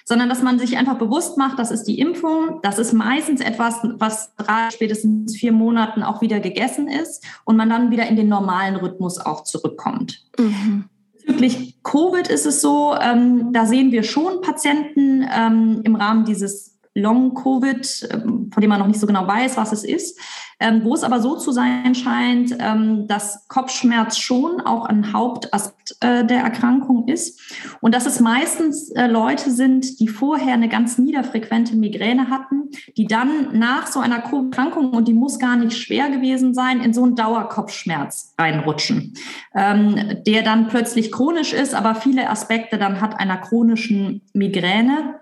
Sondern 0.07 0.29
dass 0.29 0.43
man 0.43 0.59
sich 0.59 0.77
einfach 0.77 0.99
bewusst 0.99 1.39
macht, 1.39 1.59
das 1.59 1.71
ist 1.71 1.85
die 1.85 1.99
Impfung. 1.99 2.61
Das 2.63 2.79
ist 2.79 2.93
meistens 2.93 3.41
etwas, 3.41 3.77
was 3.83 4.35
drei, 4.37 4.71
spätestens 4.71 5.37
vier 5.37 5.53
Monaten 5.53 6.03
auch 6.03 6.21
wieder 6.21 6.41
gegessen 6.41 6.89
ist 6.89 7.25
und 7.45 7.57
man 7.57 7.71
dann 7.71 7.91
wieder 7.91 8.07
in 8.07 8.17
den 8.17 8.29
normalen 8.29 8.77
Rhythmus 8.77 9.19
auch 9.19 9.45
zurückkommt. 9.45 10.25
Mhm. 10.39 10.85
Bezüglich 11.27 11.79
Covid 11.83 12.29
ist 12.29 12.45
es 12.45 12.61
so, 12.61 12.95
ähm, 13.01 13.53
da 13.53 13.65
sehen 13.65 13.93
wir 13.93 14.03
schon 14.03 14.43
Patienten 14.43 15.27
ähm, 15.35 15.81
im 15.85 15.97
Rahmen 15.97 16.27
dieses 16.27 16.74
Long-Covid, 16.95 18.09
ähm, 18.13 18.51
von 18.53 18.61
dem 18.61 18.69
man 18.71 18.79
noch 18.79 18.87
nicht 18.87 19.01
so 19.01 19.07
genau 19.07 19.27
weiß, 19.27 19.57
was 19.57 19.73
es 19.73 19.85
ist, 19.85 20.19
ähm, 20.61 20.83
wo 20.85 20.95
es 20.95 21.03
aber 21.03 21.21
so 21.21 21.37
zu 21.37 21.51
sein 21.51 21.95
scheint, 21.95 22.57
ähm, 22.61 23.07
dass 23.09 23.49
Kopfschmerz 23.49 24.17
schon 24.19 24.61
auch 24.61 24.87
ein 24.87 25.13
Hauptaspekt 25.13 25.97
äh, 26.01 26.25
der 26.25 26.39
Erkrankung 26.39 27.09
ist 27.09 27.41
und 27.81 27.95
dass 27.95 28.07
es 28.07 28.21
meistens 28.21 28.91
äh, 28.91 29.07
Leute 29.07 29.51
sind, 29.51 29.99
die 29.99 30.09
vorher 30.09 30.55
eine 30.55 30.69
ganz 30.69 30.97
niederfrequente 30.97 31.77
Migräne 31.77 32.31
hatten, 32.31 32.71
die 32.97 33.07
dann 33.07 33.59
nach 33.59 33.89
so 33.89 34.01
einer 34.01 34.17
Erkrankung, 34.17 34.91
und 34.91 35.09
die 35.09 35.13
muss 35.13 35.39
gar 35.39 35.57
nicht 35.57 35.77
schwer 35.77 36.09
gewesen 36.09 36.55
sein, 36.55 36.81
in 36.81 36.95
so 36.95 37.03
einen 37.03 37.17
Dauerkopfschmerz 37.17 38.35
reinrutschen, 38.39 39.15
der 39.55 40.43
dann 40.43 40.69
plötzlich 40.69 41.13
chronisch 41.13 41.53
ist, 41.53 41.75
aber 41.75 41.95
viele 41.95 42.31
Aspekte 42.31 42.79
dann 42.79 43.01
hat 43.01 43.19
einer 43.19 43.37
chronischen 43.37 44.23
Migräne 44.33 45.21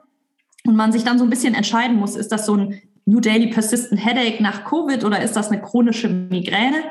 und 0.67 0.77
man 0.77 0.93
sich 0.93 1.05
dann 1.05 1.19
so 1.19 1.25
ein 1.25 1.31
bisschen 1.31 1.55
entscheiden 1.55 1.97
muss, 1.97 2.17
ist 2.17 2.33
das 2.33 2.47
so 2.47 2.57
ein 2.57 2.81
New 3.05 3.21
Daily 3.21 3.49
Persistent 3.49 4.05
Headache 4.05 4.43
nach 4.43 4.65
Covid 4.65 5.05
oder 5.05 5.23
ist 5.23 5.35
das 5.35 5.51
eine 5.51 5.61
chronische 5.61 6.09
Migräne? 6.09 6.85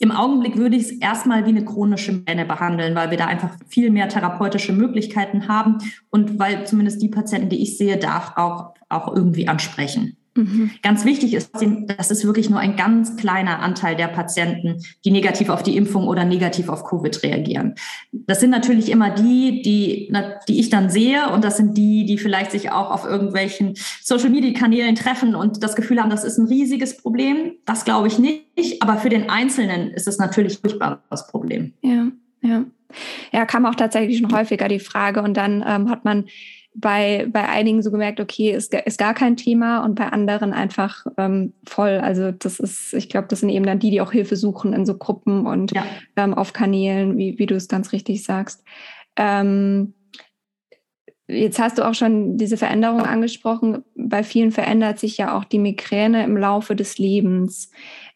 Im 0.00 0.12
Augenblick 0.12 0.56
würde 0.56 0.76
ich 0.76 0.84
es 0.84 0.90
erstmal 0.92 1.44
wie 1.44 1.48
eine 1.48 1.64
chronische 1.64 2.12
Migräne 2.12 2.44
behandeln, 2.44 2.94
weil 2.94 3.10
wir 3.10 3.18
da 3.18 3.26
einfach 3.26 3.56
viel 3.66 3.90
mehr 3.90 4.08
therapeutische 4.08 4.72
Möglichkeiten 4.72 5.48
haben 5.48 5.78
und 6.10 6.38
weil 6.38 6.64
zumindest 6.66 7.02
die 7.02 7.08
Patienten, 7.08 7.48
die 7.48 7.62
ich 7.62 7.76
sehe, 7.76 7.96
darf 7.96 8.36
auch, 8.36 8.74
auch 8.88 9.14
irgendwie 9.14 9.48
ansprechen. 9.48 10.17
Mhm. 10.38 10.70
Ganz 10.82 11.04
wichtig 11.04 11.34
ist, 11.34 11.50
das 11.98 12.12
ist 12.12 12.24
wirklich 12.24 12.48
nur 12.48 12.60
ein 12.60 12.76
ganz 12.76 13.16
kleiner 13.16 13.58
Anteil 13.58 13.96
der 13.96 14.06
Patienten, 14.06 14.80
die 15.04 15.10
negativ 15.10 15.48
auf 15.48 15.64
die 15.64 15.76
Impfung 15.76 16.06
oder 16.06 16.24
negativ 16.24 16.68
auf 16.68 16.84
Covid 16.84 17.24
reagieren. 17.24 17.74
Das 18.12 18.38
sind 18.38 18.50
natürlich 18.50 18.88
immer 18.90 19.10
die, 19.10 19.62
die, 19.62 20.12
die 20.46 20.60
ich 20.60 20.70
dann 20.70 20.90
sehe 20.90 21.28
und 21.30 21.42
das 21.42 21.56
sind 21.56 21.76
die, 21.76 22.06
die 22.06 22.18
vielleicht 22.18 22.52
sich 22.52 22.70
auch 22.70 22.92
auf 22.92 23.04
irgendwelchen 23.04 23.74
Social-Media-Kanälen 24.00 24.94
treffen 24.94 25.34
und 25.34 25.60
das 25.64 25.74
Gefühl 25.74 26.00
haben, 26.00 26.10
das 26.10 26.22
ist 26.22 26.38
ein 26.38 26.46
riesiges 26.46 26.96
Problem. 26.96 27.54
Das 27.64 27.84
glaube 27.84 28.06
ich 28.06 28.20
nicht, 28.20 28.80
aber 28.80 28.96
für 28.98 29.08
den 29.08 29.28
Einzelnen 29.28 29.90
ist 29.90 30.06
es 30.06 30.18
natürlich 30.18 30.58
furchtbar 30.58 31.02
das 31.10 31.26
Problem. 31.26 31.72
Ja, 31.82 32.06
ja. 32.42 32.64
Ja, 33.32 33.44
kam 33.44 33.66
auch 33.66 33.74
tatsächlich 33.74 34.18
schon 34.18 34.32
häufiger 34.32 34.66
die 34.66 34.78
Frage 34.78 35.20
und 35.20 35.36
dann 35.36 35.62
ähm, 35.66 35.90
hat 35.90 36.06
man 36.06 36.24
bei, 36.74 37.26
bei 37.30 37.48
einigen 37.48 37.82
so 37.82 37.90
gemerkt, 37.90 38.20
okay, 38.20 38.52
ist, 38.52 38.72
ist 38.74 38.98
gar 38.98 39.14
kein 39.14 39.36
Thema 39.36 39.84
und 39.84 39.94
bei 39.94 40.06
anderen 40.08 40.52
einfach 40.52 41.06
ähm, 41.16 41.54
voll. 41.66 41.98
Also 41.98 42.30
das 42.30 42.60
ist, 42.60 42.94
ich 42.94 43.08
glaube, 43.08 43.28
das 43.28 43.40
sind 43.40 43.48
eben 43.48 43.66
dann 43.66 43.78
die, 43.78 43.90
die 43.90 44.00
auch 44.00 44.12
Hilfe 44.12 44.36
suchen 44.36 44.72
in 44.72 44.86
so 44.86 44.96
Gruppen 44.96 45.46
und 45.46 45.72
ja. 45.72 45.84
ähm, 46.16 46.34
auf 46.34 46.52
Kanälen, 46.52 47.16
wie, 47.18 47.38
wie 47.38 47.46
du 47.46 47.56
es 47.56 47.68
ganz 47.68 47.92
richtig 47.92 48.22
sagst. 48.22 48.62
Ähm, 49.16 49.94
jetzt 51.26 51.58
hast 51.58 51.78
du 51.78 51.86
auch 51.86 51.94
schon 51.94 52.36
diese 52.36 52.56
Veränderung 52.56 53.02
angesprochen. 53.02 53.84
Bei 53.96 54.22
vielen 54.22 54.52
verändert 54.52 54.98
sich 54.98 55.18
ja 55.18 55.36
auch 55.36 55.44
die 55.44 55.58
Migräne 55.58 56.22
im 56.24 56.36
Laufe 56.36 56.76
des 56.76 56.98
Lebens. 56.98 57.70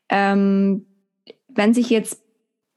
Ähm, 0.08 0.86
wenn 1.48 1.74
sich 1.74 1.90
jetzt 1.90 2.22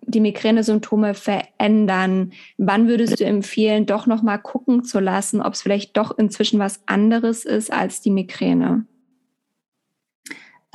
die 0.07 0.19
Migränesymptome 0.19 1.13
verändern? 1.13 2.33
Wann 2.57 2.87
würdest 2.87 3.19
du 3.19 3.25
empfehlen, 3.25 3.85
doch 3.85 4.07
noch 4.07 4.23
mal 4.23 4.37
gucken 4.37 4.83
zu 4.83 4.99
lassen, 4.99 5.41
ob 5.41 5.53
es 5.53 5.61
vielleicht 5.61 5.97
doch 5.97 6.17
inzwischen 6.17 6.59
was 6.59 6.81
anderes 6.85 7.45
ist 7.45 7.71
als 7.71 8.01
die 8.01 8.11
Migräne? 8.11 8.85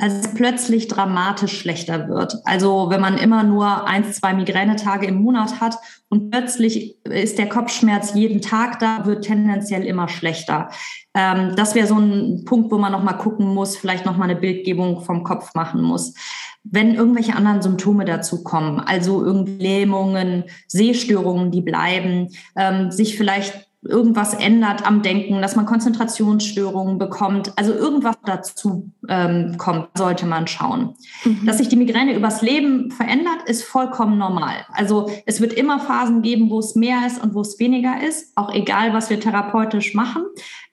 Als 0.01 0.35
plötzlich 0.35 0.89
dramatisch 0.89 1.59
schlechter 1.59 2.09
wird. 2.09 2.37
Also 2.45 2.89
wenn 2.91 3.01
man 3.01 3.19
immer 3.19 3.43
nur 3.43 3.87
ein, 3.87 4.11
zwei 4.13 4.35
Migränetage 4.35 5.07
im 5.07 5.23
Monat 5.23 5.61
hat 5.61 5.77
und 6.09 6.31
plötzlich 6.31 6.97
ist 7.05 7.39
der 7.39 7.49
Kopfschmerz 7.49 8.15
jeden 8.15 8.41
Tag 8.41 8.79
da, 8.79 9.07
wird 9.07 9.25
tendenziell 9.25 9.85
immer 9.85 10.09
schlechter. 10.09 10.71
Ähm, 11.15 11.55
das 11.57 11.75
wäre 11.75 11.87
so 11.87 11.99
ein 11.99 12.45
Punkt, 12.45 12.71
wo 12.73 12.79
man 12.79 12.93
noch 12.93 13.03
mal 13.03 13.13
gucken 13.15 13.47
muss, 13.55 13.77
vielleicht 13.77 14.07
noch 14.07 14.17
mal 14.17 14.25
eine 14.25 14.37
Bildgebung 14.37 15.03
vom 15.03 15.23
Kopf 15.25 15.55
machen 15.55 15.83
muss. 15.83 16.15
Wenn 16.63 16.95
irgendwelche 16.95 17.37
anderen 17.37 17.63
Symptome 17.63 18.05
dazu 18.05 18.43
kommen, 18.43 18.81
also 18.81 19.25
irgendwie 19.25 19.59
Lähmungen, 19.59 20.45
Sehstörungen, 20.67 21.51
die 21.51 21.63
bleiben, 21.63 22.29
ähm, 22.57 22.91
sich 22.91 23.17
vielleicht 23.17 23.70
irgendwas 23.83 24.35
ändert 24.35 24.87
am 24.87 25.01
Denken, 25.01 25.41
dass 25.41 25.57
man 25.57 25.65
Konzentrationsstörungen 25.65 26.99
bekommt, 26.99 27.53
also 27.57 27.73
irgendwas 27.73 28.17
dazu 28.27 28.91
ähm, 29.09 29.57
kommt, 29.57 29.89
sollte 29.97 30.27
man 30.27 30.47
schauen. 30.47 30.95
Mhm. 31.25 31.47
Dass 31.47 31.59
sich 31.59 31.69
die 31.69 31.77
Migräne 31.77 32.15
übers 32.15 32.43
Leben 32.43 32.91
verändert, 32.91 33.45
ist 33.47 33.65
vollkommen 33.65 34.19
normal. 34.19 34.67
Also 34.73 35.11
es 35.25 35.41
wird 35.41 35.55
immer 35.55 35.81
Phasen 35.81 36.21
geben, 36.21 36.51
wo 36.51 36.59
es 36.59 36.75
mehr 36.75 37.07
ist 37.07 37.23
und 37.23 37.35
wo 37.35 37.41
es 37.41 37.59
weniger 37.59 38.03
ist, 38.07 38.37
auch 38.37 38.53
egal, 38.53 38.93
was 38.93 39.09
wir 39.09 39.19
therapeutisch 39.19 39.95
machen. 39.95 40.25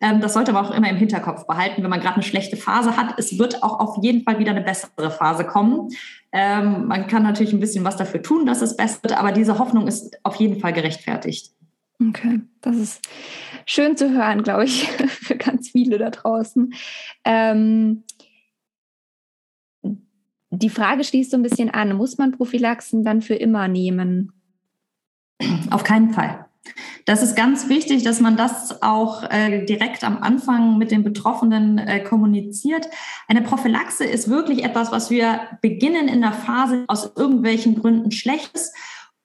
Ähm, 0.01 0.19
das 0.19 0.33
sollte 0.33 0.51
man 0.51 0.65
auch 0.65 0.71
immer 0.71 0.89
im 0.89 0.97
Hinterkopf 0.97 1.47
behalten, 1.47 1.83
wenn 1.83 1.89
man 1.89 2.01
gerade 2.01 2.15
eine 2.15 2.23
schlechte 2.23 2.57
Phase 2.57 2.97
hat. 2.97 3.17
Es 3.17 3.39
wird 3.39 3.63
auch 3.63 3.79
auf 3.79 4.03
jeden 4.03 4.23
Fall 4.23 4.37
wieder 4.37 4.51
eine 4.51 4.61
bessere 4.61 5.11
Phase 5.11 5.45
kommen. 5.45 5.89
Ähm, 6.33 6.87
man 6.87 7.07
kann 7.07 7.23
natürlich 7.23 7.53
ein 7.53 7.61
bisschen 7.61 7.85
was 7.85 7.95
dafür 7.95 8.21
tun, 8.21 8.45
dass 8.45 8.61
es 8.61 8.75
besser 8.75 9.01
wird, 9.03 9.17
aber 9.17 9.31
diese 9.31 9.59
Hoffnung 9.59 9.87
ist 9.87 10.17
auf 10.23 10.35
jeden 10.35 10.59
Fall 10.59 10.73
gerechtfertigt. 10.73 11.53
Okay, 11.99 12.41
das 12.61 12.75
ist 12.75 13.09
schön 13.65 13.97
zu 13.97 14.11
hören, 14.11 14.43
glaube 14.43 14.65
ich, 14.65 14.87
für 15.07 15.35
ganz 15.35 15.69
viele 15.69 15.97
da 15.97 16.11
draußen. 16.11 16.73
Ähm, 17.23 18.03
die 20.51 20.69
Frage 20.69 21.03
schließt 21.03 21.31
so 21.31 21.37
ein 21.37 21.43
bisschen 21.43 21.71
an, 21.71 21.95
muss 21.97 22.17
man 22.17 22.31
Prophylaxen 22.31 23.03
dann 23.03 23.21
für 23.21 23.35
immer 23.35 23.67
nehmen? 23.67 24.31
Auf 25.71 25.83
keinen 25.83 26.11
Fall. 26.11 26.45
Das 27.05 27.23
ist 27.23 27.35
ganz 27.35 27.69
wichtig, 27.69 28.03
dass 28.03 28.19
man 28.19 28.35
das 28.35 28.81
auch 28.81 29.23
äh, 29.23 29.65
direkt 29.65 30.03
am 30.03 30.17
Anfang 30.17 30.77
mit 30.77 30.91
den 30.91 31.03
Betroffenen 31.03 31.77
äh, 31.77 32.01
kommuniziert. 32.01 32.87
Eine 33.27 33.41
Prophylaxe 33.41 34.03
ist 34.03 34.29
wirklich 34.29 34.65
etwas, 34.65 34.91
was 34.91 35.09
wir 35.09 35.39
beginnen 35.61 36.09
in 36.09 36.21
der 36.21 36.33
Phase 36.33 36.83
aus 36.87 37.11
irgendwelchen 37.15 37.79
Gründen 37.79 38.11
schlecht 38.11 38.55
ist 38.55 38.75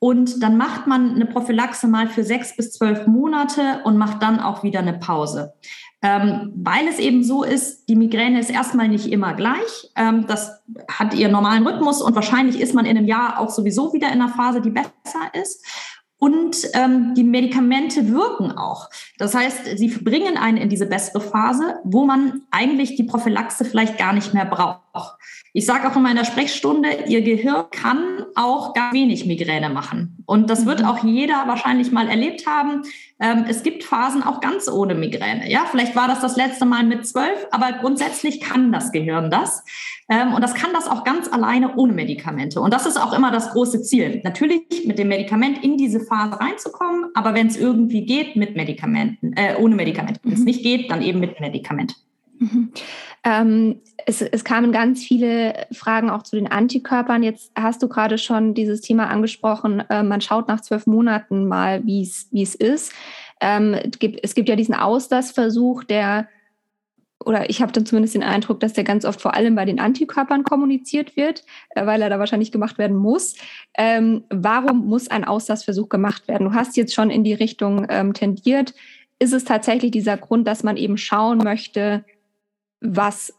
und 0.02 0.42
dann 0.42 0.56
macht 0.56 0.88
man 0.88 1.14
eine 1.14 1.26
Prophylaxe 1.26 1.86
mal 1.86 2.08
für 2.08 2.24
sechs 2.24 2.56
bis 2.56 2.72
zwölf 2.72 3.06
Monate 3.06 3.82
und 3.84 3.96
macht 3.96 4.20
dann 4.20 4.40
auch 4.40 4.64
wieder 4.64 4.80
eine 4.80 4.94
Pause. 4.94 5.54
Ähm, 6.02 6.50
weil 6.56 6.88
es 6.88 6.98
eben 6.98 7.22
so 7.22 7.44
ist, 7.44 7.88
die 7.88 7.94
Migräne 7.94 8.40
ist 8.40 8.50
erstmal 8.50 8.88
nicht 8.88 9.06
immer 9.06 9.34
gleich. 9.34 9.92
Ähm, 9.94 10.26
das 10.26 10.60
hat 10.90 11.14
ihren 11.14 11.30
normalen 11.30 11.64
Rhythmus 11.64 12.02
und 12.02 12.16
wahrscheinlich 12.16 12.60
ist 12.60 12.74
man 12.74 12.84
in 12.84 12.96
einem 12.96 13.06
Jahr 13.06 13.38
auch 13.38 13.50
sowieso 13.50 13.92
wieder 13.92 14.08
in 14.08 14.20
einer 14.20 14.28
Phase, 14.28 14.60
die 14.60 14.70
besser 14.70 14.90
ist. 15.40 15.64
Und 16.18 16.56
ähm, 16.74 17.14
die 17.14 17.22
Medikamente 17.22 18.08
wirken 18.08 18.50
auch. 18.50 18.90
Das 19.18 19.36
heißt, 19.36 19.78
sie 19.78 19.86
bringen 19.86 20.36
einen 20.36 20.56
in 20.56 20.68
diese 20.68 20.86
bessere 20.86 21.20
Phase, 21.20 21.76
wo 21.84 22.04
man 22.04 22.42
eigentlich 22.50 22.96
die 22.96 23.04
Prophylaxe 23.04 23.64
vielleicht 23.64 23.98
gar 23.98 24.12
nicht 24.12 24.34
mehr 24.34 24.46
braucht. 24.46 24.81
Ich 25.54 25.66
sage 25.66 25.88
auch 25.88 25.96
in 25.96 26.02
meiner 26.02 26.24
Sprechstunde, 26.24 26.88
Ihr 27.06 27.22
Gehirn 27.22 27.64
kann 27.70 28.24
auch 28.34 28.72
gar 28.74 28.92
wenig 28.92 29.26
Migräne 29.26 29.68
machen. 29.68 30.22
Und 30.26 30.48
das 30.48 30.64
wird 30.66 30.80
mhm. 30.80 30.86
auch 30.86 31.04
jeder 31.04 31.44
wahrscheinlich 31.46 31.92
mal 31.92 32.08
erlebt 32.08 32.46
haben. 32.46 32.82
Ähm, 33.20 33.44
es 33.48 33.62
gibt 33.62 33.84
Phasen 33.84 34.22
auch 34.22 34.40
ganz 34.40 34.68
ohne 34.68 34.94
Migräne. 34.94 35.50
Ja, 35.50 35.66
vielleicht 35.70 35.94
war 35.94 36.08
das 36.08 36.20
das 36.20 36.36
letzte 36.36 36.64
Mal 36.64 36.84
mit 36.84 37.06
zwölf, 37.06 37.46
aber 37.50 37.72
grundsätzlich 37.72 38.40
kann 38.40 38.72
das 38.72 38.92
Gehirn 38.92 39.30
das. 39.30 39.62
Ähm, 40.08 40.34
und 40.34 40.42
das 40.42 40.54
kann 40.54 40.72
das 40.72 40.88
auch 40.88 41.04
ganz 41.04 41.30
alleine 41.30 41.76
ohne 41.76 41.92
Medikamente. 41.92 42.60
Und 42.60 42.72
das 42.72 42.86
ist 42.86 42.98
auch 42.98 43.12
immer 43.12 43.30
das 43.30 43.50
große 43.50 43.82
Ziel. 43.82 44.20
Natürlich 44.24 44.62
mit 44.86 44.98
dem 44.98 45.08
Medikament 45.08 45.62
in 45.62 45.76
diese 45.76 46.00
Phase 46.00 46.38
reinzukommen, 46.40 47.06
aber 47.14 47.34
wenn 47.34 47.46
es 47.46 47.56
irgendwie 47.56 48.04
geht, 48.04 48.36
mit 48.36 48.56
Medikamenten, 48.56 49.32
äh, 49.34 49.56
ohne 49.58 49.74
Medikamente. 49.74 50.20
Wenn 50.22 50.32
es 50.32 50.40
mhm. 50.40 50.44
nicht 50.46 50.62
geht, 50.62 50.90
dann 50.90 51.02
eben 51.02 51.20
mit 51.20 51.40
Medikament. 51.40 51.96
Mhm. 52.42 52.72
Ähm, 53.22 53.80
es, 54.04 54.20
es, 54.20 54.42
kamen 54.42 54.72
ganz 54.72 55.04
viele 55.04 55.66
Fragen 55.70 56.10
auch 56.10 56.24
zu 56.24 56.34
den 56.34 56.50
Antikörpern. 56.50 57.22
Jetzt 57.22 57.52
hast 57.54 57.82
du 57.82 57.88
gerade 57.88 58.18
schon 58.18 58.52
dieses 58.54 58.80
Thema 58.80 59.08
angesprochen. 59.08 59.84
Äh, 59.88 60.02
man 60.02 60.20
schaut 60.20 60.48
nach 60.48 60.60
zwölf 60.60 60.88
Monaten 60.88 61.46
mal, 61.46 61.84
wie 61.86 62.02
es 62.02 62.54
ist. 62.56 62.92
Ähm, 63.40 63.74
es, 63.74 63.98
gibt, 64.00 64.18
es 64.24 64.34
gibt 64.34 64.48
ja 64.48 64.56
diesen 64.56 64.74
Auslassversuch, 64.74 65.84
der, 65.84 66.28
oder 67.24 67.48
ich 67.48 67.62
habe 67.62 67.70
dann 67.70 67.86
zumindest 67.86 68.16
den 68.16 68.24
Eindruck, 68.24 68.58
dass 68.58 68.72
der 68.72 68.82
ganz 68.82 69.04
oft 69.04 69.20
vor 69.20 69.34
allem 69.34 69.54
bei 69.54 69.66
den 69.66 69.78
Antikörpern 69.78 70.42
kommuniziert 70.42 71.16
wird, 71.16 71.44
äh, 71.70 71.86
weil 71.86 72.02
er 72.02 72.10
da 72.10 72.18
wahrscheinlich 72.18 72.50
gemacht 72.50 72.78
werden 72.78 72.96
muss. 72.96 73.36
Ähm, 73.78 74.24
warum 74.30 74.86
muss 74.86 75.06
ein 75.06 75.24
Auslassversuch 75.24 75.88
gemacht 75.88 76.26
werden? 76.26 76.48
Du 76.48 76.54
hast 76.54 76.76
jetzt 76.76 76.92
schon 76.92 77.10
in 77.10 77.22
die 77.22 77.34
Richtung 77.34 77.86
ähm, 77.88 78.14
tendiert. 78.14 78.74
Ist 79.20 79.32
es 79.32 79.44
tatsächlich 79.44 79.92
dieser 79.92 80.16
Grund, 80.16 80.48
dass 80.48 80.64
man 80.64 80.76
eben 80.76 80.98
schauen 80.98 81.38
möchte, 81.38 82.04
was 82.82 83.32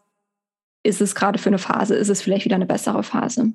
ist 0.82 1.00
es 1.00 1.14
gerade 1.14 1.38
für 1.38 1.48
eine 1.48 1.58
Phase? 1.58 1.94
Ist 1.94 2.08
es 2.08 2.22
vielleicht 2.22 2.44
wieder 2.44 2.56
eine 2.56 2.66
bessere 2.66 3.02
Phase? 3.02 3.52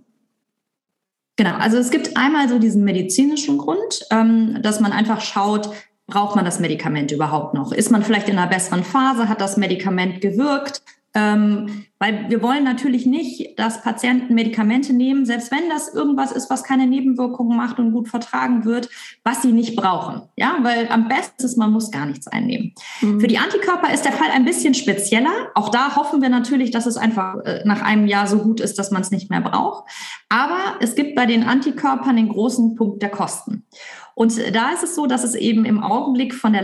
Genau, 1.35 1.55
also 1.55 1.77
es 1.77 1.89
gibt 1.89 2.17
einmal 2.17 2.49
so 2.49 2.59
diesen 2.59 2.83
medizinischen 2.83 3.57
Grund, 3.57 4.05
ähm, 4.11 4.61
dass 4.61 4.79
man 4.79 4.91
einfach 4.91 5.21
schaut, 5.21 5.69
braucht 6.07 6.35
man 6.35 6.43
das 6.43 6.59
Medikament 6.59 7.11
überhaupt 7.11 7.53
noch? 7.53 7.71
Ist 7.71 7.91
man 7.91 8.03
vielleicht 8.03 8.27
in 8.27 8.37
einer 8.37 8.49
besseren 8.49 8.83
Phase? 8.83 9.29
Hat 9.29 9.39
das 9.39 9.55
Medikament 9.55 10.21
gewirkt? 10.21 10.81
Ähm, 11.15 11.85
weil 11.97 12.29
wir 12.29 12.41
wollen 12.43 12.63
natürlich 12.63 13.05
nicht, 13.05 13.57
dass 13.57 13.81
Patienten 13.81 14.35
Medikamente 14.35 14.93
nehmen, 14.93 15.25
selbst 15.25 15.51
wenn 15.51 15.67
das 15.67 15.93
irgendwas 15.93 16.31
ist, 16.31 16.49
was 16.49 16.63
keine 16.63 16.85
Nebenwirkungen 16.85 17.57
macht 17.57 17.79
und 17.79 17.91
gut 17.91 18.07
vertragen 18.07 18.63
wird, 18.63 18.89
was 19.23 19.41
sie 19.41 19.51
nicht 19.51 19.75
brauchen. 19.75 20.21
Ja, 20.37 20.59
weil 20.61 20.87
am 20.89 21.07
besten 21.07 21.43
ist, 21.43 21.57
man 21.57 21.71
muss 21.71 21.89
gar 21.89 22.05
nichts 22.05 22.27
einnehmen. 22.27 22.73
Mhm. 23.01 23.19
Für 23.19 23.27
die 23.27 23.39
Antikörper 23.39 23.91
ist 23.91 24.05
der 24.05 24.11
Fall 24.11 24.29
ein 24.31 24.45
bisschen 24.45 24.75
spezieller. 24.75 25.49
Auch 25.55 25.69
da 25.69 25.95
hoffen 25.95 26.21
wir 26.21 26.29
natürlich, 26.29 26.69
dass 26.69 26.85
es 26.85 26.95
einfach 26.95 27.43
äh, 27.43 27.63
nach 27.65 27.81
einem 27.81 28.05
Jahr 28.05 28.27
so 28.27 28.37
gut 28.37 28.59
ist, 28.59 28.77
dass 28.77 28.91
man 28.91 29.01
es 29.01 29.09
nicht 29.09 29.31
mehr 29.31 29.41
braucht. 29.41 29.89
Aber 30.29 30.75
es 30.79 30.95
gibt 30.95 31.15
bei 31.15 31.25
den 31.25 31.43
Antikörpern 31.43 32.15
den 32.15 32.29
großen 32.29 32.75
Punkt 32.75 33.01
der 33.01 33.09
Kosten. 33.09 33.65
Und 34.13 34.37
da 34.53 34.71
ist 34.73 34.83
es 34.83 34.95
so, 34.95 35.07
dass 35.07 35.23
es 35.23 35.33
eben 35.33 35.65
im 35.65 35.81
Augenblick 35.81 36.35
von 36.35 36.53
der 36.53 36.61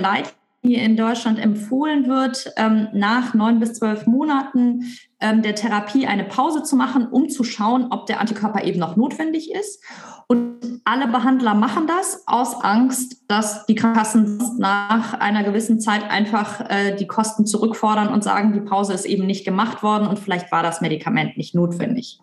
Leitlinie 0.66 0.84
in 0.84 0.98
Deutschland 0.98 1.40
empfohlen 1.40 2.08
wird, 2.08 2.52
ähm, 2.58 2.88
nach 2.94 3.34
neun 3.34 3.60
bis 3.60 3.74
zwölf 3.74 4.08
Monaten 4.08 4.98
ähm, 5.20 5.42
der 5.42 5.56
Therapie 5.56 6.08
eine 6.08 6.24
Pause 6.24 6.64
zu 6.64 6.76
machen, 6.76 7.08
um 7.08 7.30
zu 7.30 7.44
schauen, 7.44 7.88
ob 7.92 8.06
der 8.08 8.20
Antikörper 8.20 8.64
eben 8.64 8.80
noch 8.80 8.96
notwendig 8.96 9.52
ist. 9.52 9.84
Und 10.28 10.82
alle 10.86 11.08
Behandler 11.08 11.54
machen 11.54 11.86
das 11.86 12.24
aus 12.26 12.56
Angst, 12.64 13.24
dass 13.28 13.68
die 13.68 13.76
Kassen 13.76 14.42
nach 14.58 15.14
einer 15.14 15.44
gewissen 15.44 15.80
Zeit 15.80 16.10
einfach 16.10 16.62
äh, 16.62 16.96
die 16.96 17.06
Kosten 17.06 17.46
zurückfordern 17.46 18.08
und 18.08 18.24
sagen, 18.24 18.54
die 18.54 18.62
Pause 18.62 18.94
ist 18.94 19.06
eben 19.06 19.28
nicht 19.28 19.46
gemacht 19.46 19.84
worden 19.84 20.08
und 20.08 20.18
vielleicht 20.18 20.52
war 20.52 20.64
das 20.64 20.82
Medikament 20.82 21.38
nicht 21.38 21.54
notwendig. 21.54 22.20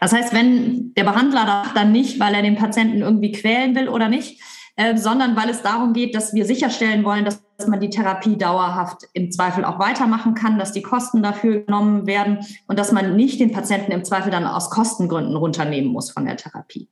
Das 0.00 0.14
heißt, 0.14 0.32
wenn 0.32 0.94
der 0.94 1.04
Behandler 1.04 1.64
dann 1.74 1.92
nicht, 1.92 2.18
weil 2.18 2.34
er 2.34 2.42
den 2.42 2.56
Patienten 2.56 3.02
irgendwie 3.02 3.32
quälen 3.32 3.74
will 3.74 3.90
oder 3.90 4.08
nicht, 4.08 4.40
äh, 4.76 4.96
sondern 4.96 5.36
weil 5.36 5.50
es 5.50 5.62
darum 5.62 5.92
geht, 5.92 6.14
dass 6.14 6.34
wir 6.34 6.46
sicherstellen 6.46 7.04
wollen, 7.04 7.24
dass 7.24 7.43
dass 7.56 7.66
man 7.66 7.80
die 7.80 7.90
Therapie 7.90 8.36
dauerhaft 8.36 9.08
im 9.12 9.30
Zweifel 9.30 9.64
auch 9.64 9.78
weitermachen 9.78 10.34
kann, 10.34 10.58
dass 10.58 10.72
die 10.72 10.82
Kosten 10.82 11.22
dafür 11.22 11.60
genommen 11.60 12.06
werden 12.06 12.38
und 12.66 12.78
dass 12.78 12.92
man 12.92 13.16
nicht 13.16 13.40
den 13.40 13.52
Patienten 13.52 13.92
im 13.92 14.04
Zweifel 14.04 14.30
dann 14.30 14.46
aus 14.46 14.70
Kostengründen 14.70 15.36
runternehmen 15.36 15.90
muss 15.90 16.10
von 16.10 16.24
der 16.24 16.36
Therapie. 16.36 16.88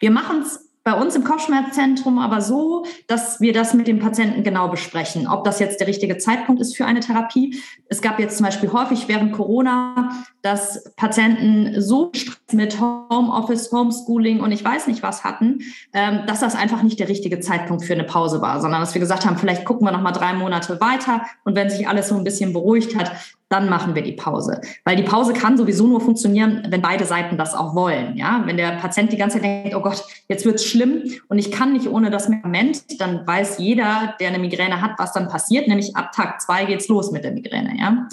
Wir 0.00 0.10
machen 0.10 0.42
es 0.42 0.70
bei 0.82 0.94
uns 0.94 1.14
im 1.14 1.24
Kopfschmerzzentrum 1.24 2.18
aber 2.18 2.40
so, 2.40 2.86
dass 3.06 3.40
wir 3.40 3.52
das 3.52 3.74
mit 3.74 3.86
dem 3.86 3.98
Patienten 3.98 4.42
genau 4.42 4.68
besprechen, 4.68 5.28
ob 5.28 5.44
das 5.44 5.60
jetzt 5.60 5.78
der 5.78 5.86
richtige 5.86 6.16
Zeitpunkt 6.16 6.60
ist 6.60 6.76
für 6.76 6.86
eine 6.86 7.00
Therapie. 7.00 7.60
Es 7.92 8.00
gab 8.00 8.20
jetzt 8.20 8.36
zum 8.36 8.46
Beispiel 8.46 8.72
häufig 8.72 9.08
während 9.08 9.32
Corona, 9.32 10.12
dass 10.42 10.94
Patienten 10.94 11.82
so 11.82 12.12
mit 12.52 12.80
Homeoffice, 12.80 13.72
Homeschooling 13.72 14.40
und 14.40 14.52
ich 14.52 14.64
weiß 14.64 14.86
nicht 14.86 15.02
was 15.02 15.24
hatten, 15.24 15.58
ähm, 15.92 16.20
dass 16.28 16.38
das 16.38 16.54
einfach 16.54 16.84
nicht 16.84 17.00
der 17.00 17.08
richtige 17.08 17.40
Zeitpunkt 17.40 17.84
für 17.84 17.94
eine 17.94 18.04
Pause 18.04 18.40
war, 18.40 18.60
sondern 18.60 18.80
dass 18.80 18.94
wir 18.94 19.00
gesagt 19.00 19.26
haben, 19.26 19.36
vielleicht 19.36 19.64
gucken 19.64 19.88
wir 19.88 19.90
noch 19.90 20.02
mal 20.02 20.12
drei 20.12 20.34
Monate 20.34 20.80
weiter 20.80 21.22
und 21.44 21.56
wenn 21.56 21.68
sich 21.68 21.88
alles 21.88 22.08
so 22.08 22.16
ein 22.16 22.22
bisschen 22.22 22.52
beruhigt 22.52 22.96
hat, 22.96 23.10
dann 23.50 23.68
machen 23.68 23.96
wir 23.96 24.02
die 24.02 24.12
Pause. 24.12 24.60
Weil 24.84 24.94
die 24.94 25.02
Pause 25.02 25.32
kann 25.32 25.58
sowieso 25.58 25.86
nur 25.88 26.00
funktionieren, 26.00 26.62
wenn 26.68 26.80
beide 26.80 27.04
Seiten 27.04 27.36
das 27.36 27.52
auch 27.52 27.74
wollen. 27.74 28.16
Ja, 28.16 28.42
wenn 28.46 28.56
der 28.56 28.76
Patient 28.76 29.10
die 29.10 29.16
ganze 29.16 29.38
Zeit 29.38 29.44
denkt, 29.44 29.74
oh 29.74 29.80
Gott, 29.80 30.04
jetzt 30.28 30.44
wird's 30.44 30.64
schlimm 30.64 31.02
und 31.28 31.38
ich 31.38 31.50
kann 31.50 31.72
nicht 31.72 31.88
ohne 31.88 32.10
das 32.10 32.28
Medikament, 32.28 33.00
dann 33.00 33.26
weiß 33.26 33.58
jeder, 33.58 34.14
der 34.20 34.28
eine 34.28 34.38
Migräne 34.38 34.80
hat, 34.80 34.92
was 34.98 35.12
dann 35.12 35.28
passiert. 35.28 35.66
Nämlich 35.66 35.96
ab 35.96 36.12
Tag 36.12 36.40
zwei 36.40 36.64
geht's 36.64 36.86
los 36.86 37.10
mit 37.10 37.24
der 37.24 37.32
Migräne. 37.32 37.76
Ja. 37.80 38.08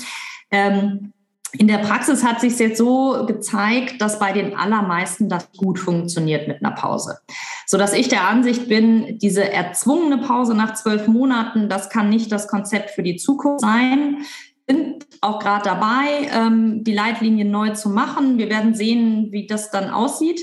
Ähm, 0.52 1.14
in 1.54 1.68
der 1.68 1.78
Praxis 1.78 2.24
hat 2.24 2.42
sich 2.42 2.60
jetzt 2.60 2.78
so 2.78 3.26
gezeigt, 3.26 4.02
dass 4.02 4.20
bei 4.20 4.34
den 4.34 4.56
allermeisten 4.56 5.30
das 5.30 5.50
gut 5.58 5.80
funktioniert 5.80 6.48
mit 6.48 6.64
einer 6.64 6.76
Pause. 6.76 7.20
So 7.66 7.78
dass 7.78 7.94
ich 7.94 8.10
der 8.10 8.28
Ansicht 8.28 8.68
bin, 8.68 9.18
diese 9.20 9.50
erzwungene 9.52 10.20
Pause 10.20 10.54
nach 10.54 10.74
zwölf 10.74 11.08
Monaten, 11.08 11.70
das 11.70 11.90
kann 11.90 12.10
nicht 12.10 12.32
das 12.32 12.48
Konzept 12.48 12.92
für 12.92 13.04
die 13.04 13.16
Zukunft 13.16 13.62
sein 13.62 14.18
sind 14.70 15.08
auch 15.22 15.40
gerade 15.40 15.64
dabei, 15.64 16.30
ähm, 16.32 16.84
die 16.84 16.94
Leitlinien 16.94 17.50
neu 17.50 17.70
zu 17.72 17.90
machen. 17.90 18.38
Wir 18.38 18.50
werden 18.50 18.76
sehen, 18.76 19.32
wie 19.32 19.48
das 19.48 19.72
dann 19.72 19.90
aussieht. 19.90 20.42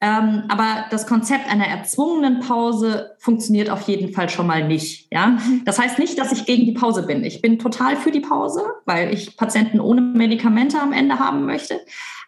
Ähm, 0.00 0.44
aber 0.48 0.84
das 0.90 1.06
Konzept 1.06 1.50
einer 1.50 1.66
erzwungenen 1.66 2.40
Pause 2.40 3.16
funktioniert 3.18 3.70
auf 3.70 3.82
jeden 3.88 4.12
Fall 4.12 4.28
schon 4.28 4.46
mal 4.46 4.66
nicht. 4.66 5.08
Ja, 5.10 5.38
das 5.64 5.78
heißt 5.78 5.98
nicht, 5.98 6.18
dass 6.18 6.32
ich 6.32 6.44
gegen 6.44 6.66
die 6.66 6.72
Pause 6.72 7.04
bin. 7.06 7.24
Ich 7.24 7.40
bin 7.40 7.58
total 7.58 7.96
für 7.96 8.10
die 8.10 8.20
Pause, 8.20 8.62
weil 8.84 9.12
ich 9.14 9.36
Patienten 9.38 9.80
ohne 9.80 10.02
Medikamente 10.02 10.78
am 10.80 10.92
Ende 10.92 11.18
haben 11.18 11.46
möchte. 11.46 11.80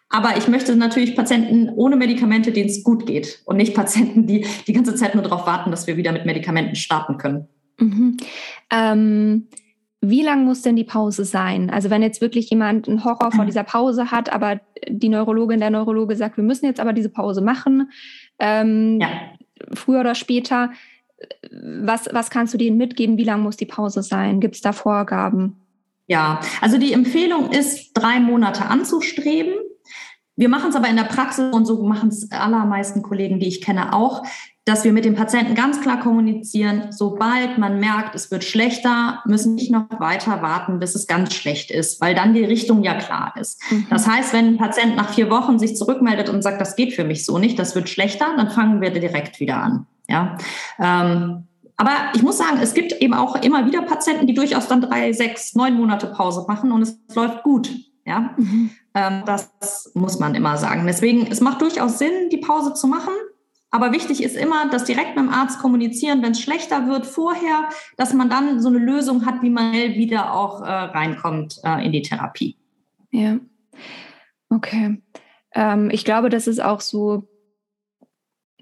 Aber 0.09 0.37
ich 0.37 0.47
möchte 0.47 0.75
natürlich 0.75 1.15
Patienten 1.15 1.69
ohne 1.69 1.95
Medikamente, 1.95 2.51
denen 2.51 2.69
es 2.69 2.83
gut 2.83 3.05
geht 3.05 3.43
und 3.45 3.57
nicht 3.57 3.75
Patienten, 3.75 4.25
die 4.25 4.47
die 4.65 4.73
ganze 4.73 4.95
Zeit 4.95 5.13
nur 5.13 5.23
darauf 5.23 5.45
warten, 5.45 5.69
dass 5.69 5.85
wir 5.85 5.97
wieder 5.97 6.11
mit 6.11 6.25
Medikamenten 6.25 6.75
starten 6.75 7.17
können. 7.17 7.47
Mhm. 7.77 8.17
Ähm 8.71 9.47
wie 10.01 10.23
lang 10.23 10.45
muss 10.45 10.61
denn 10.61 10.75
die 10.75 10.85
Pause 10.85 11.25
sein? 11.25 11.69
Also 11.69 11.89
wenn 11.89 12.01
jetzt 12.01 12.21
wirklich 12.21 12.49
jemand 12.49 12.87
einen 12.87 13.03
Horror 13.03 13.31
vor 13.31 13.45
dieser 13.45 13.63
Pause 13.63 14.11
hat, 14.11 14.31
aber 14.31 14.61
die 14.87 15.09
Neurologin, 15.09 15.59
der 15.59 15.71
Neurologe 15.71 16.15
sagt, 16.15 16.37
wir 16.37 16.43
müssen 16.43 16.65
jetzt 16.65 16.79
aber 16.79 16.93
diese 16.93 17.09
Pause 17.09 17.41
machen, 17.41 17.91
ähm, 18.39 18.99
ja. 19.01 19.09
früher 19.73 19.99
oder 19.99 20.15
später, 20.15 20.71
was, 21.51 22.07
was 22.13 22.29
kannst 22.29 22.53
du 22.53 22.57
denen 22.57 22.77
mitgeben? 22.77 23.17
Wie 23.17 23.25
lang 23.25 23.41
muss 23.41 23.57
die 23.57 23.65
Pause 23.65 24.01
sein? 24.01 24.39
Gibt 24.39 24.55
es 24.55 24.61
da 24.61 24.71
Vorgaben? 24.71 25.57
Ja, 26.07 26.39
also 26.61 26.77
die 26.77 26.93
Empfehlung 26.93 27.51
ist, 27.51 27.91
drei 27.93 28.19
Monate 28.19 28.65
anzustreben. 28.65 29.53
Wir 30.39 30.47
machen 30.47 30.69
es 30.69 30.75
aber 30.77 30.87
in 30.87 30.95
der 30.95 31.03
Praxis 31.03 31.53
und 31.53 31.65
so 31.65 31.83
machen 31.83 32.07
es 32.07 32.31
allermeisten 32.31 33.01
Kollegen, 33.01 33.41
die 33.41 33.47
ich 33.49 33.59
kenne, 33.59 33.91
auch, 33.91 34.23
dass 34.63 34.85
wir 34.85 34.93
mit 34.93 35.03
dem 35.03 35.13
Patienten 35.13 35.53
ganz 35.53 35.81
klar 35.81 35.99
kommunizieren, 35.99 36.91
sobald 36.91 37.57
man 37.57 37.81
merkt, 37.81 38.15
es 38.15 38.31
wird 38.31 38.45
schlechter, 38.45 39.21
müssen 39.25 39.55
nicht 39.55 39.69
noch 39.69 39.87
weiter 39.99 40.41
warten, 40.41 40.79
bis 40.79 40.95
es 40.95 41.07
ganz 41.07 41.33
schlecht 41.33 41.71
ist, 41.71 41.99
weil 41.99 42.15
dann 42.15 42.33
die 42.33 42.45
Richtung 42.45 42.83
ja 42.83 42.93
klar 42.93 43.33
ist. 43.37 43.61
Mhm. 43.69 43.87
Das 43.89 44.07
heißt, 44.07 44.31
wenn 44.31 44.47
ein 44.47 44.57
Patient 44.57 44.95
nach 44.95 45.09
vier 45.13 45.29
Wochen 45.29 45.59
sich 45.59 45.75
zurückmeldet 45.75 46.29
und 46.29 46.41
sagt, 46.41 46.61
das 46.61 46.77
geht 46.77 46.93
für 46.93 47.03
mich 47.03 47.25
so 47.25 47.37
nicht, 47.37 47.59
das 47.59 47.75
wird 47.75 47.89
schlechter, 47.89 48.27
dann 48.37 48.49
fangen 48.49 48.79
wir 48.79 48.91
direkt 48.91 49.41
wieder 49.41 49.57
an. 49.57 49.87
Ja. 50.07 50.37
Ähm, 50.79 51.47
aber 51.75 51.91
ich 52.13 52.23
muss 52.23 52.37
sagen, 52.37 52.59
es 52.61 52.73
gibt 52.73 52.93
eben 52.93 53.13
auch 53.13 53.35
immer 53.41 53.65
wieder 53.65 53.81
Patienten, 53.81 54.25
die 54.25 54.35
durchaus 54.35 54.69
dann 54.69 54.79
drei, 54.79 55.11
sechs, 55.11 55.53
neun 55.53 55.73
Monate 55.73 56.07
Pause 56.07 56.45
machen 56.47 56.71
und 56.71 56.83
es 56.83 56.97
läuft 57.13 57.43
gut. 57.43 57.69
Ja, 58.09 58.33
mhm. 58.37 58.71
ähm, 58.95 59.21
das 59.27 59.91
muss 59.93 60.17
man 60.17 60.33
immer 60.33 60.57
sagen. 60.57 60.87
Deswegen, 60.87 61.27
es 61.27 61.41
macht 61.41 61.61
durchaus 61.61 61.99
Sinn, 61.99 62.29
die 62.31 62.37
Pause 62.37 62.73
zu 62.73 62.87
machen. 62.87 63.13
Aber 63.69 63.91
wichtig 63.91 64.23
ist 64.23 64.35
immer, 64.35 64.67
das 64.71 64.85
direkt 64.85 65.15
mit 65.15 65.25
dem 65.25 65.29
Arzt 65.29 65.59
kommunizieren, 65.59 66.23
wenn 66.23 66.31
es 66.31 66.41
schlechter 66.41 66.87
wird 66.87 67.05
vorher, 67.05 67.69
dass 67.97 68.15
man 68.15 68.27
dann 68.27 68.61
so 68.61 68.69
eine 68.69 68.79
Lösung 68.79 69.27
hat, 69.27 69.43
wie 69.43 69.51
man 69.51 69.73
wieder 69.73 70.33
auch 70.33 70.61
äh, 70.61 70.65
reinkommt 70.65 71.61
äh, 71.63 71.85
in 71.85 71.91
die 71.91 72.01
Therapie. 72.01 72.57
Ja, 73.11 73.37
okay. 74.49 74.99
Ähm, 75.53 75.91
ich 75.91 76.03
glaube, 76.03 76.29
das 76.29 76.47
ist 76.47 76.63
auch 76.63 76.81
so, 76.81 77.27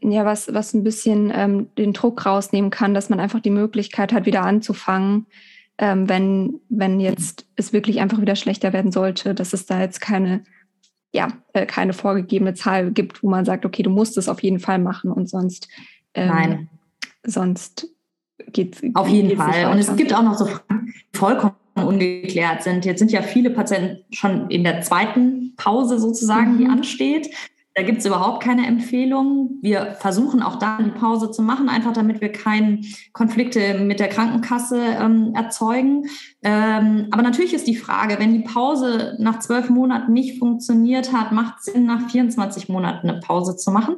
ja, 0.02 0.26
was, 0.26 0.54
was 0.54 0.74
ein 0.74 0.84
bisschen 0.84 1.32
ähm, 1.34 1.74
den 1.76 1.94
Druck 1.94 2.26
rausnehmen 2.26 2.70
kann, 2.70 2.94
dass 2.94 3.10
man 3.10 3.22
einfach 3.22 3.40
die 3.40 3.50
Möglichkeit 3.50 4.12
hat, 4.12 4.26
wieder 4.26 4.42
anzufangen, 4.42 5.26
ähm, 5.78 6.10
wenn, 6.10 6.60
wenn 6.70 7.00
jetzt 7.00 7.46
es 7.56 7.74
wirklich 7.74 8.00
einfach 8.00 8.20
wieder 8.22 8.36
schlechter 8.36 8.74
werden 8.74 8.92
sollte, 8.92 9.36
dass 9.36 9.54
es 9.54 9.66
da 9.66 9.82
jetzt 9.82 10.02
keine 10.02 10.44
ja, 11.14 11.30
äh, 11.54 11.66
keine 11.66 11.94
vorgegebene 11.94 12.54
Zahl 12.54 12.92
gibt, 12.92 13.24
wo 13.24 13.30
man 13.30 13.46
sagt, 13.46 13.66
okay, 13.66 13.84
du 13.84 13.90
musst 13.90 14.18
es 14.18 14.30
auf 14.30 14.44
jeden 14.44 14.60
Fall 14.60 14.80
machen 14.80 15.12
und 15.12 15.30
sonst, 15.30 15.68
ähm, 16.14 16.28
Nein. 16.28 16.70
sonst 17.26 17.88
geht 18.52 18.76
es. 18.76 18.96
Auf 18.96 19.08
jeden 19.08 19.38
Fall. 19.38 19.72
Und 19.72 19.80
es 19.80 19.96
gibt 19.96 20.14
auch 20.14 20.22
noch 20.22 20.38
so 20.38 20.46
Fragen, 20.46 20.94
die 20.94 21.18
vollkommen 21.18 21.56
ungeklärt 21.76 22.64
sind. 22.64 22.86
Jetzt 22.86 23.00
sind 23.00 23.12
ja 23.12 23.22
viele 23.22 23.50
Patienten 23.50 24.04
schon 24.12 24.50
in 24.50 24.64
der 24.64 24.82
zweiten 24.82 25.56
Pause 25.56 26.00
sozusagen, 26.00 26.54
mhm. 26.54 26.58
die 26.58 26.66
ansteht. 26.66 27.30
Da 27.78 27.84
gibt 27.84 28.00
es 28.00 28.08
überhaupt 28.08 28.42
keine 28.42 28.66
Empfehlung. 28.66 29.60
Wir 29.62 29.96
versuchen 30.00 30.42
auch 30.42 30.56
da 30.56 30.80
die 30.82 30.90
Pause 30.90 31.30
zu 31.30 31.44
machen, 31.44 31.70
einfach 31.70 31.94
damit 31.94 32.22
wir 32.22 32.32
keine 32.32 32.82
Konflikte 33.14 33.78
mit 33.78 34.00
der 34.00 34.10
Krankenkasse 34.10 34.82
ähm, 35.00 35.36
erzeugen. 35.36 36.08
Ähm, 36.42 37.06
aber 37.12 37.22
natürlich 37.22 37.54
ist 37.54 37.68
die 37.68 37.76
Frage, 37.76 38.18
wenn 38.18 38.34
die 38.34 38.40
Pause 38.40 39.16
nach 39.20 39.38
zwölf 39.38 39.70
Monaten 39.70 40.12
nicht 40.12 40.40
funktioniert 40.40 41.14
hat, 41.14 41.32
macht 41.32 41.60
es 41.60 41.66
Sinn, 41.66 41.86
nach 41.86 42.10
24 42.10 42.68
Monaten 42.68 43.12
eine 43.12 43.20
Pause 43.20 43.56
zu 43.56 43.70
machen. 43.70 43.98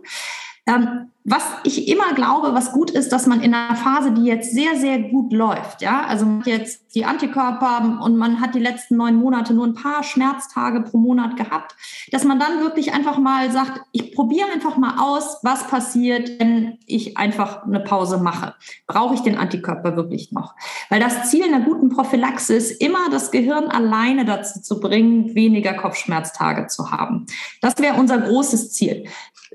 Ähm, 0.70 1.10
was 1.26 1.44
ich 1.64 1.88
immer 1.88 2.14
glaube, 2.14 2.54
was 2.54 2.72
gut 2.72 2.90
ist, 2.90 3.12
dass 3.12 3.28
man 3.28 3.42
in 3.42 3.54
einer 3.54 3.76
Phase, 3.76 4.12
die 4.12 4.24
jetzt 4.24 4.52
sehr, 4.52 4.76
sehr 4.78 5.00
gut 5.00 5.34
läuft, 5.34 5.82
ja, 5.82 6.06
also 6.08 6.26
jetzt 6.46 6.96
die 6.96 7.06
Antikörper 7.06 8.00
und 8.02 8.18
man 8.18 8.42
hat 8.42 8.56
die 8.56 8.60
letzten 8.60 8.98
neun 8.98 9.16
Monate 9.16 9.54
nur 9.54 9.68
ein 9.68 9.76
paar 9.76 10.02
Schmerztage 10.02 10.82
pro 10.82 10.98
Monat 10.98 11.38
gehabt, 11.38 11.76
dass 12.12 12.24
man 12.24 12.40
dann 12.40 12.62
wirklich 12.62 12.94
einfach 12.94 13.20
mal 13.20 13.52
sagt, 13.52 13.82
ich 13.92 14.16
probiere 14.16 14.48
einfach 14.52 14.78
mal 14.78 14.98
aus, 15.00 15.38
was 15.44 15.68
passiert, 15.68 16.40
wenn 16.40 16.80
ich 16.88 17.18
einfach 17.18 17.64
eine 17.64 17.82
Pause 17.82 18.18
mache. 18.18 18.56
Brauche 18.88 19.14
ich 19.14 19.22
den 19.22 19.38
Antikörper 19.38 19.96
wirklich 19.96 20.32
noch? 20.32 20.56
Weil 20.90 21.00
das 21.00 21.30
Ziel 21.30 21.44
einer 21.44 21.62
guten 21.64 21.90
Prophylaxe 21.90 22.56
ist 22.56 22.82
immer, 22.82 23.10
das 23.12 23.30
Gehirn 23.30 23.68
alleine 23.68 24.26
dazu 24.26 24.62
zu 24.62 24.80
bringen, 24.80 25.36
weniger 25.36 25.74
Kopfschmerztage 25.74 26.68
zu 26.68 26.92
haben. 26.92 27.28
Das 27.62 27.78
wäre 27.78 28.00
unser 28.00 28.18
großes 28.18 28.72
Ziel. 28.72 29.06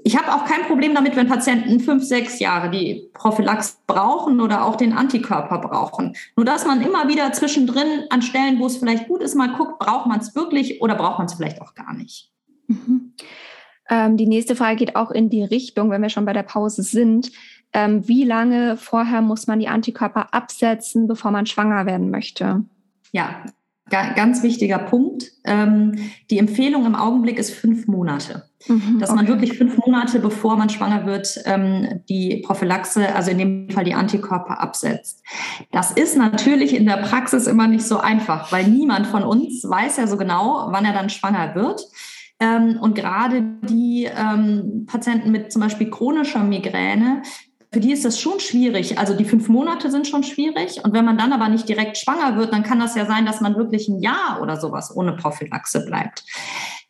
Ich 0.03 0.19
habe 0.19 0.35
auch 0.35 0.45
kein 0.45 0.63
Problem 0.63 0.95
damit, 0.95 1.15
wenn 1.17 1.29
Patienten 1.29 1.81
fünf, 1.81 2.03
sechs 2.05 2.41
Jahre 2.41 2.71
die 2.71 3.11
Prophylax 3.15 3.81
brauchen 3.87 4.41
oder 4.41 4.65
auch 4.65 4.77
den 4.77 4.93
Antikörper 4.93 5.59
brauchen. 5.59 6.17
Nur 6.37 6.45
dass 6.45 6.67
man 6.67 6.83
immer 6.83 7.09
wieder 7.09 7.33
zwischendrin 7.33 8.05
an 8.11 8.23
Stellen, 8.23 8.59
wo 8.59 8.67
es 8.67 8.77
vielleicht 8.77 9.07
gut 9.07 9.23
ist, 9.23 9.35
mal 9.35 9.55
guckt, 9.55 9.79
braucht 9.79 10.07
man 10.07 10.21
es 10.21 10.35
wirklich 10.35 10.83
oder 10.83 10.95
braucht 10.97 11.19
man 11.19 11.27
es 11.27 11.35
vielleicht 11.35 11.63
auch 11.63 11.75
gar 11.75 11.95
nicht. 11.95 12.33
Mhm. 12.67 13.15
Ähm, 13.89 14.17
die 14.17 14.27
nächste 14.27 14.57
Frage 14.57 14.77
geht 14.77 14.97
auch 14.97 15.11
in 15.11 15.31
die 15.31 15.45
Richtung, 15.45 15.91
wenn 15.91 16.03
wir 16.03 16.09
schon 16.09 16.25
bei 16.25 16.33
der 16.33 16.43
Pause 16.43 16.83
sind. 16.83 17.31
Ähm, 17.73 18.07
wie 18.09 18.25
lange 18.25 18.77
vorher 18.77 19.21
muss 19.21 19.47
man 19.47 19.59
die 19.59 19.69
Antikörper 19.69 20.33
absetzen, 20.33 21.07
bevor 21.07 21.31
man 21.31 21.47
schwanger 21.47 21.87
werden 21.87 22.11
möchte? 22.11 22.65
Ja, 23.13 23.45
ganz 23.90 24.42
wichtiger 24.42 24.79
Punkt. 24.79 25.31
Ähm, 25.44 25.94
die 26.31 26.38
Empfehlung 26.38 26.87
im 26.87 26.94
Augenblick 26.94 27.38
ist 27.38 27.53
fünf 27.53 27.87
Monate. 27.87 28.44
Mhm, 28.66 28.99
dass 28.99 29.14
man 29.14 29.29
wirklich 29.29 29.59
fünf 29.59 29.77
Monate, 29.77 30.20
bevor 30.20 30.57
man 30.57 30.70
schwanger 30.70 31.05
wird, 31.05 31.38
ähm, 31.44 32.01
die 32.09 32.42
Prophylaxe, 32.44 33.14
also 33.14 33.31
in 33.31 33.38
dem 33.38 33.70
Fall 33.70 33.85
die 33.85 33.94
Antikörper 33.94 34.59
absetzt. 34.59 35.23
Das 35.70 35.90
ist 35.90 36.16
natürlich 36.16 36.75
in 36.75 36.87
der 36.87 36.97
Praxis 36.97 37.47
immer 37.47 37.68
nicht 37.68 37.87
so 37.87 37.99
einfach, 37.99 38.51
weil 38.53 38.66
niemand 38.66 39.07
von 39.07 39.23
uns 39.23 39.64
weiß 39.64 39.99
ja 39.99 40.07
so 40.07 40.16
genau, 40.16 40.68
wann 40.70 40.87
er 40.87 40.94
dann 40.94 41.11
schwanger 41.11 41.55
wird. 41.55 41.83
Ähm, 42.40 42.79
und 42.81 42.94
gerade 42.94 43.42
die 43.68 44.05
ähm, 44.05 44.87
Patienten 44.87 45.31
mit 45.31 45.53
zum 45.53 45.62
Beispiel 45.62 45.90
chronischer 45.90 46.42
Migräne, 46.42 47.23
für 47.75 47.81
die 47.81 47.93
ist 47.93 48.05
das 48.05 48.21
schon 48.21 48.39
schwierig. 48.39 48.99
Also 48.99 49.15
die 49.15 49.25
fünf 49.25 49.49
Monate 49.49 49.91
sind 49.91 50.07
schon 50.07 50.23
schwierig. 50.23 50.83
Und 50.85 50.93
wenn 50.93 51.05
man 51.05 51.19
dann 51.19 51.33
aber 51.33 51.49
nicht 51.49 51.69
direkt 51.69 51.99
schwanger 51.99 52.37
wird, 52.37 52.53
dann 52.53 52.63
kann 52.63 52.79
das 52.79 52.95
ja 52.95 53.05
sein, 53.05 53.27
dass 53.27 53.41
man 53.41 53.57
wirklich 53.57 53.89
ein 53.89 54.01
Jahr 54.01 54.39
oder 54.41 54.61
sowas 54.61 54.97
ohne 54.97 55.15
Prophylaxe 55.15 55.85
bleibt. 55.85 56.23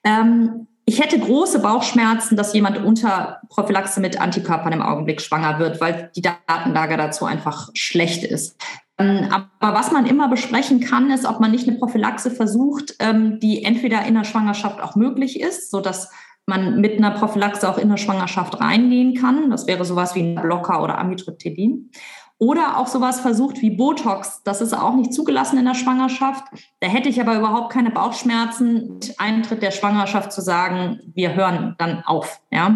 Ähm, 0.04 0.66
ich 0.84 1.00
hätte 1.00 1.18
große 1.18 1.60
Bauchschmerzen, 1.60 2.36
dass 2.36 2.52
jemand 2.52 2.76
unter 2.84 3.40
Prophylaxe 3.48 3.98
mit 3.98 4.20
Antikörpern 4.20 4.74
im 4.74 4.82
Augenblick 4.82 5.22
schwanger 5.22 5.58
wird, 5.58 5.80
weil 5.80 6.10
die 6.14 6.20
Datenlage 6.20 6.98
dazu 6.98 7.24
einfach 7.24 7.70
schlecht 7.72 8.22
ist. 8.22 8.60
Ähm, 8.98 9.30
aber 9.30 9.74
was 9.74 9.90
man 9.90 10.04
immer 10.04 10.28
besprechen 10.28 10.80
kann, 10.80 11.10
ist, 11.10 11.24
ob 11.24 11.40
man 11.40 11.50
nicht 11.50 11.66
eine 11.66 11.78
Prophylaxe 11.78 12.30
versucht, 12.30 12.96
ähm, 12.98 13.40
die 13.40 13.64
entweder 13.64 14.04
in 14.04 14.14
der 14.14 14.24
Schwangerschaft 14.24 14.82
auch 14.82 14.96
möglich 14.96 15.40
ist, 15.40 15.70
sodass 15.70 16.10
man 16.46 16.80
mit 16.80 16.98
einer 16.98 17.12
Prophylaxe 17.12 17.68
auch 17.68 17.78
in 17.78 17.88
der 17.88 17.96
Schwangerschaft 17.96 18.60
reingehen 18.60 19.14
kann. 19.14 19.50
Das 19.50 19.66
wäre 19.66 19.84
sowas 19.84 20.14
wie 20.14 20.20
ein 20.20 20.34
Blocker 20.34 20.82
oder 20.82 20.98
Amitriptylin. 20.98 21.90
Oder 22.38 22.78
auch 22.78 22.88
sowas 22.88 23.20
versucht 23.20 23.62
wie 23.62 23.70
Botox. 23.70 24.42
Das 24.42 24.60
ist 24.60 24.74
auch 24.74 24.94
nicht 24.94 25.14
zugelassen 25.14 25.56
in 25.56 25.64
der 25.64 25.74
Schwangerschaft. 25.74 26.44
Da 26.80 26.88
hätte 26.88 27.08
ich 27.08 27.20
aber 27.20 27.36
überhaupt 27.36 27.72
keine 27.72 27.90
Bauchschmerzen, 27.90 28.94
mit 28.94 29.14
Eintritt 29.18 29.62
der 29.62 29.70
Schwangerschaft 29.70 30.32
zu 30.32 30.40
sagen, 30.40 31.00
wir 31.14 31.34
hören 31.34 31.76
dann 31.78 32.02
auf. 32.04 32.40
Ja. 32.50 32.74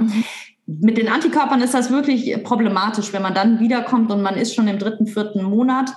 Mit 0.67 0.97
den 0.97 1.09
Antikörpern 1.09 1.61
ist 1.61 1.75
das 1.75 1.91
wirklich 1.91 2.43
problematisch, 2.45 3.13
wenn 3.13 3.23
man 3.23 3.35
dann 3.35 3.59
wiederkommt 3.59 4.13
und 4.13 4.23
man 4.23 4.37
ist 4.37 4.55
schon 4.55 4.69
im 4.69 4.79
dritten, 4.79 5.07
vierten 5.07 5.43
Monat. 5.43 5.91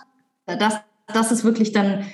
Das, 0.45 0.79
das 1.13 1.31
ist 1.31 1.43
wirklich 1.43 1.71
dann 1.71 2.05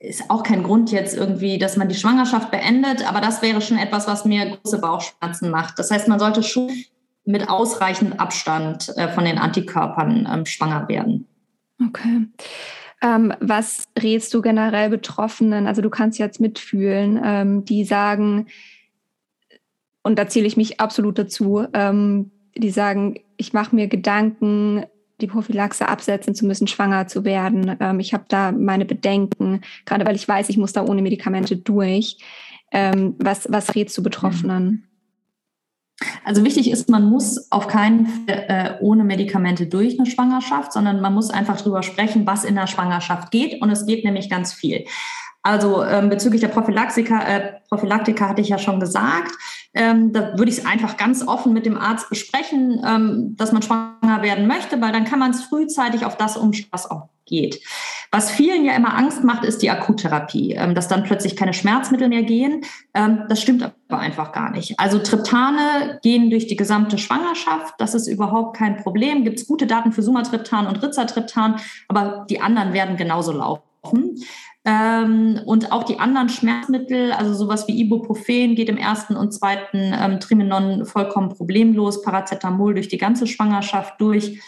ist 0.00 0.30
auch 0.30 0.42
kein 0.42 0.62
Grund 0.62 0.90
jetzt 0.90 1.14
irgendwie, 1.14 1.58
dass 1.58 1.76
man 1.76 1.88
die 1.88 1.94
Schwangerschaft 1.94 2.50
beendet, 2.50 3.06
aber 3.06 3.20
das 3.20 3.42
wäre 3.42 3.60
schon 3.60 3.76
etwas, 3.76 4.08
was 4.08 4.24
mir 4.24 4.56
große 4.56 4.80
Bauchschmerzen 4.80 5.50
macht. 5.50 5.78
Das 5.78 5.90
heißt, 5.90 6.08
man 6.08 6.18
sollte 6.18 6.42
schon 6.42 6.70
mit 7.26 7.48
ausreichend 7.48 8.18
Abstand 8.18 8.92
äh, 8.96 9.08
von 9.08 9.26
den 9.26 9.38
Antikörpern 9.38 10.26
ähm, 10.32 10.46
schwanger 10.46 10.88
werden. 10.88 11.26
Okay. 11.86 12.26
Ähm, 13.02 13.34
was 13.40 13.84
rätst 13.98 14.32
du 14.32 14.40
generell 14.40 14.88
Betroffenen? 14.88 15.66
Also 15.66 15.82
du 15.82 15.90
kannst 15.90 16.18
jetzt 16.18 16.40
mitfühlen, 16.40 17.20
ähm, 17.22 17.64
die 17.66 17.84
sagen, 17.84 18.46
und 20.02 20.18
da 20.18 20.28
zähle 20.28 20.46
ich 20.46 20.56
mich 20.56 20.80
absolut 20.80 21.18
dazu, 21.18 21.66
ähm, 21.74 22.30
die 22.56 22.70
sagen, 22.70 23.20
ich 23.36 23.52
mache 23.52 23.76
mir 23.76 23.86
Gedanken, 23.86 24.84
die 25.22 25.26
Prophylaxe 25.26 25.88
absetzen 25.88 26.34
zu 26.34 26.46
müssen, 26.46 26.66
schwanger 26.66 27.06
zu 27.06 27.24
werden. 27.24 27.76
Ähm, 27.80 28.00
ich 28.00 28.12
habe 28.14 28.24
da 28.28 28.52
meine 28.52 28.84
Bedenken, 28.84 29.60
gerade 29.84 30.04
weil 30.06 30.16
ich 30.16 30.26
weiß, 30.26 30.48
ich 30.48 30.56
muss 30.56 30.72
da 30.72 30.84
ohne 30.84 31.02
Medikamente 31.02 31.56
durch. 31.56 32.18
Ähm, 32.72 33.14
was, 33.18 33.50
was 33.50 33.74
rätst 33.74 33.96
du 33.98 34.02
Betroffenen? 34.02 34.86
Also 36.24 36.44
wichtig 36.44 36.70
ist, 36.70 36.88
man 36.88 37.04
muss 37.04 37.50
auf 37.52 37.68
keinen 37.68 38.06
Fall 38.06 38.44
äh, 38.48 38.74
ohne 38.80 39.04
Medikamente 39.04 39.66
durch 39.66 39.98
eine 39.98 40.08
Schwangerschaft, 40.08 40.72
sondern 40.72 41.00
man 41.00 41.12
muss 41.12 41.30
einfach 41.30 41.60
drüber 41.60 41.82
sprechen, 41.82 42.26
was 42.26 42.44
in 42.44 42.54
der 42.54 42.66
Schwangerschaft 42.66 43.30
geht. 43.30 43.60
Und 43.60 43.70
es 43.70 43.86
geht 43.86 44.04
nämlich 44.04 44.30
ganz 44.30 44.52
viel. 44.52 44.84
Also 45.42 45.82
ähm, 45.84 46.10
bezüglich 46.10 46.40
der 46.40 46.48
Prophylaktika, 46.48 47.22
äh, 47.22 47.52
Prophylaktika 47.68 48.28
hatte 48.28 48.42
ich 48.42 48.48
ja 48.48 48.58
schon 48.58 48.78
gesagt. 48.78 49.32
Ähm, 49.72 50.12
da 50.12 50.36
würde 50.36 50.50
ich 50.50 50.58
es 50.58 50.66
einfach 50.66 50.96
ganz 50.96 51.26
offen 51.26 51.52
mit 51.52 51.64
dem 51.64 51.78
Arzt 51.78 52.10
besprechen, 52.10 52.82
ähm, 52.86 53.36
dass 53.36 53.52
man 53.52 53.62
schwanger 53.62 54.22
werden 54.22 54.46
möchte, 54.46 54.80
weil 54.80 54.92
dann 54.92 55.04
kann 55.04 55.18
man 55.18 55.30
es 55.30 55.44
frühzeitig 55.44 56.04
auf 56.04 56.16
das 56.16 56.36
umstellen, 56.36 56.68
was 56.72 56.90
auch 56.90 57.08
geht. 57.24 57.60
Was 58.12 58.30
vielen 58.30 58.64
ja 58.64 58.74
immer 58.74 58.96
Angst 58.96 59.22
macht, 59.22 59.44
ist 59.44 59.62
die 59.62 59.70
Akuttherapie, 59.70 60.54
ähm, 60.54 60.74
dass 60.74 60.88
dann 60.88 61.04
plötzlich 61.04 61.36
keine 61.36 61.54
Schmerzmittel 61.54 62.08
mehr 62.08 62.24
gehen. 62.24 62.62
Ähm, 62.92 63.22
das 63.28 63.40
stimmt 63.40 63.62
aber 63.62 64.00
einfach 64.00 64.32
gar 64.32 64.50
nicht. 64.50 64.78
Also 64.78 64.98
Triptane 64.98 66.00
gehen 66.02 66.28
durch 66.28 66.48
die 66.48 66.56
gesamte 66.56 66.98
Schwangerschaft. 66.98 67.74
Das 67.78 67.94
ist 67.94 68.08
überhaupt 68.08 68.56
kein 68.56 68.76
Problem. 68.76 69.24
Gibt 69.24 69.38
es 69.38 69.46
gute 69.46 69.66
Daten 69.66 69.92
für 69.92 70.02
Sumatriptan 70.02 70.66
und 70.66 70.82
Rizatriptan, 70.82 71.60
aber 71.86 72.26
die 72.28 72.40
anderen 72.40 72.72
werden 72.72 72.96
genauso 72.96 73.32
laufen. 73.32 74.16
Ähm, 74.64 75.40
und 75.46 75.72
auch 75.72 75.84
die 75.84 75.98
anderen 75.98 76.28
Schmerzmittel, 76.28 77.12
also 77.12 77.32
sowas 77.32 77.66
wie 77.66 77.80
Ibuprofen 77.80 78.54
geht 78.54 78.68
im 78.68 78.76
ersten 78.76 79.16
und 79.16 79.32
zweiten 79.32 79.94
ähm, 79.98 80.20
Trimenon 80.20 80.84
vollkommen 80.84 81.30
problemlos, 81.30 82.02
Paracetamol 82.02 82.74
durch 82.74 82.88
die 82.88 82.98
ganze 82.98 83.26
Schwangerschaft 83.26 84.00
durch. 84.00 84.40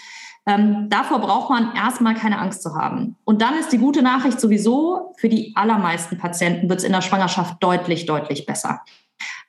Ähm, 0.44 0.88
davor 0.90 1.20
braucht 1.20 1.50
man 1.50 1.74
erstmal 1.74 2.14
keine 2.14 2.38
Angst 2.38 2.62
zu 2.62 2.74
haben. 2.74 3.16
Und 3.24 3.40
dann 3.40 3.54
ist 3.58 3.72
die 3.72 3.78
gute 3.78 4.02
Nachricht 4.02 4.40
sowieso, 4.40 5.14
für 5.16 5.28
die 5.28 5.52
allermeisten 5.54 6.18
Patienten 6.18 6.68
wird 6.68 6.80
es 6.80 6.84
in 6.84 6.92
der 6.92 7.00
Schwangerschaft 7.00 7.62
deutlich, 7.62 8.06
deutlich 8.06 8.44
besser. 8.44 8.82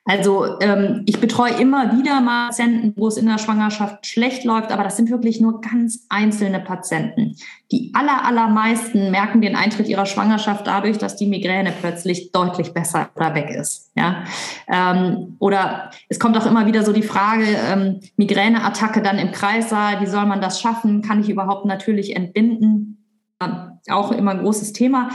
Also 0.06 0.60
ähm, 0.60 1.02
ich 1.06 1.18
betreue 1.18 1.52
immer 1.52 1.96
wieder 1.96 2.20
Patienten, 2.20 2.92
wo 2.96 3.08
es 3.08 3.16
in 3.16 3.24
der 3.24 3.38
Schwangerschaft 3.38 4.06
schlecht 4.06 4.44
läuft, 4.44 4.70
aber 4.70 4.84
das 4.84 4.98
sind 4.98 5.10
wirklich 5.10 5.40
nur 5.40 5.62
ganz 5.62 6.04
einzelne 6.10 6.60
Patienten. 6.60 7.36
Die 7.72 7.90
aller, 7.94 8.26
allermeisten 8.26 9.10
merken 9.10 9.40
den 9.40 9.56
Eintritt 9.56 9.88
ihrer 9.88 10.04
Schwangerschaft 10.04 10.66
dadurch, 10.66 10.98
dass 10.98 11.16
die 11.16 11.26
Migräne 11.26 11.72
plötzlich 11.80 12.32
deutlich 12.32 12.74
besser 12.74 13.08
oder 13.16 13.34
weg 13.34 13.48
ist. 13.48 13.92
Ja? 13.96 14.24
Ähm, 14.68 15.36
oder 15.38 15.90
es 16.10 16.20
kommt 16.20 16.36
auch 16.36 16.46
immer 16.46 16.66
wieder 16.66 16.82
so 16.82 16.92
die 16.92 17.02
Frage, 17.02 17.46
ähm, 17.46 18.00
Migräneattacke 18.16 19.00
dann 19.00 19.18
im 19.18 19.32
Kreissaal, 19.32 20.02
wie 20.02 20.06
soll 20.06 20.26
man 20.26 20.42
das 20.42 20.60
schaffen? 20.60 21.00
Kann 21.00 21.20
ich 21.20 21.30
überhaupt 21.30 21.64
natürlich 21.64 22.14
entbinden? 22.14 23.06
Ähm, 23.42 23.78
auch 23.88 24.12
immer 24.12 24.32
ein 24.32 24.40
großes 24.40 24.74
Thema 24.74 25.08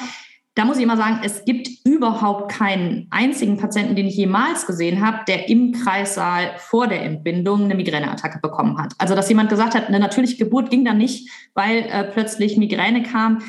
da 0.60 0.65
muss 0.65 0.76
ich 0.76 0.84
immer 0.84 0.98
sagen, 0.98 1.22
es 1.24 1.45
gibt 1.45 1.69
überhaupt 1.86 2.52
keinen 2.52 3.08
einzigen 3.12 3.56
Patienten, 3.56 3.95
den 3.95 4.08
ich 4.08 4.17
jemals 4.17 4.67
gesehen 4.67 5.06
habe, 5.06 5.19
der 5.26 5.48
im 5.48 5.72
Kreissaal 5.72 6.52
vor 6.58 6.88
der 6.88 7.02
Entbindung 7.04 7.63
eine 7.63 7.76
Migräneattacke 7.76 8.39
bekommen 8.41 8.78
hat. 8.78 8.93
Also, 8.98 9.15
dass 9.15 9.30
jemand 9.30 9.50
gesagt 9.50 9.74
hat, 9.74 9.88
eine 9.88 10.02
natürliche 10.02 10.36
Geburt 10.36 10.69
ging 10.69 10.84
dann 10.84 10.98
nicht, 10.98 11.30
weil 11.54 11.86
äh, 11.89 12.04
plötzlich 12.04 12.58
Migräne 12.58 13.04
kam. 13.04 13.41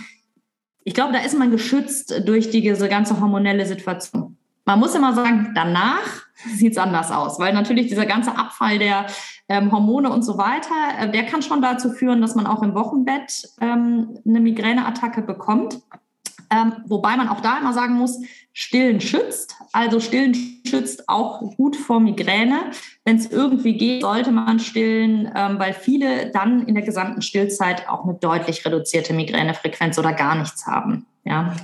Ich 0.85 0.95
glaube, 0.95 1.13
da 1.13 1.19
ist 1.19 1.37
man 1.37 1.51
geschützt 1.51 2.15
durch 2.27 2.49
diese 2.51 2.89
ganze 2.89 3.21
hormonelle 3.21 3.67
Situation. 3.67 4.37
Man 4.65 4.79
muss 4.79 4.95
immer 4.95 5.13
sagen, 5.13 5.51
danach 5.57 6.07
sieht 6.35 6.73
es 6.73 6.79
anders 6.79 7.11
aus, 7.11 7.41
weil 7.41 7.53
natürlich 7.53 7.89
dieser 7.89 8.07
ganze 8.07 8.39
Abfall 8.39 8.79
der 8.79 9.07
ähm, 9.49 9.73
Hormone 9.73 10.11
und 10.11 10.23
so 10.23 10.39
weiter, 10.39 10.77
äh, 11.01 11.11
der 11.11 11.25
kann 11.25 11.43
schon 11.43 11.61
dazu 11.61 11.91
führen, 11.91 12.21
dass 12.21 12.37
man 12.37 12.47
auch 12.47 12.63
im 12.63 12.77
Wochenbett 12.77 13.49
ähm, 13.61 14.17
eine 14.25 14.39
Migräneattacke 14.39 15.23
bekommt. 15.23 15.81
Ähm, 16.53 16.73
wobei 16.87 17.17
man 17.17 17.29
auch 17.29 17.41
da 17.41 17.59
immer 17.59 17.73
sagen 17.73 17.95
muss, 17.95 18.21
Stillen 18.53 19.01
schützt. 19.01 19.55
Also 19.73 20.01
Stillen 20.01 20.35
schützt 20.67 21.09
auch 21.09 21.41
gut 21.57 21.77
vor 21.77 22.01
Migräne. 22.01 22.73
Wenn 23.05 23.17
es 23.17 23.31
irgendwie 23.31 23.77
geht, 23.77 24.03
sollte 24.03 24.33
man 24.33 24.59
stillen, 24.59 25.31
ähm, 25.35 25.59
weil 25.59 25.73
viele 25.73 26.31
dann 26.31 26.67
in 26.67 26.75
der 26.75 26.85
gesamten 26.85 27.23
Stillzeit 27.23 27.89
auch 27.89 28.05
eine 28.05 28.15
deutlich 28.15 28.65
reduzierte 28.67 29.15
Migränefrequenz 29.15 29.99
oder 29.99 30.13
gar 30.13 30.35
nichts 30.35 30.67
haben. 30.67 31.07
Ja. 31.25 31.55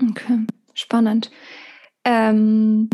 Okay, 0.00 0.46
spannend. 0.72 1.30
Ähm, 2.04 2.88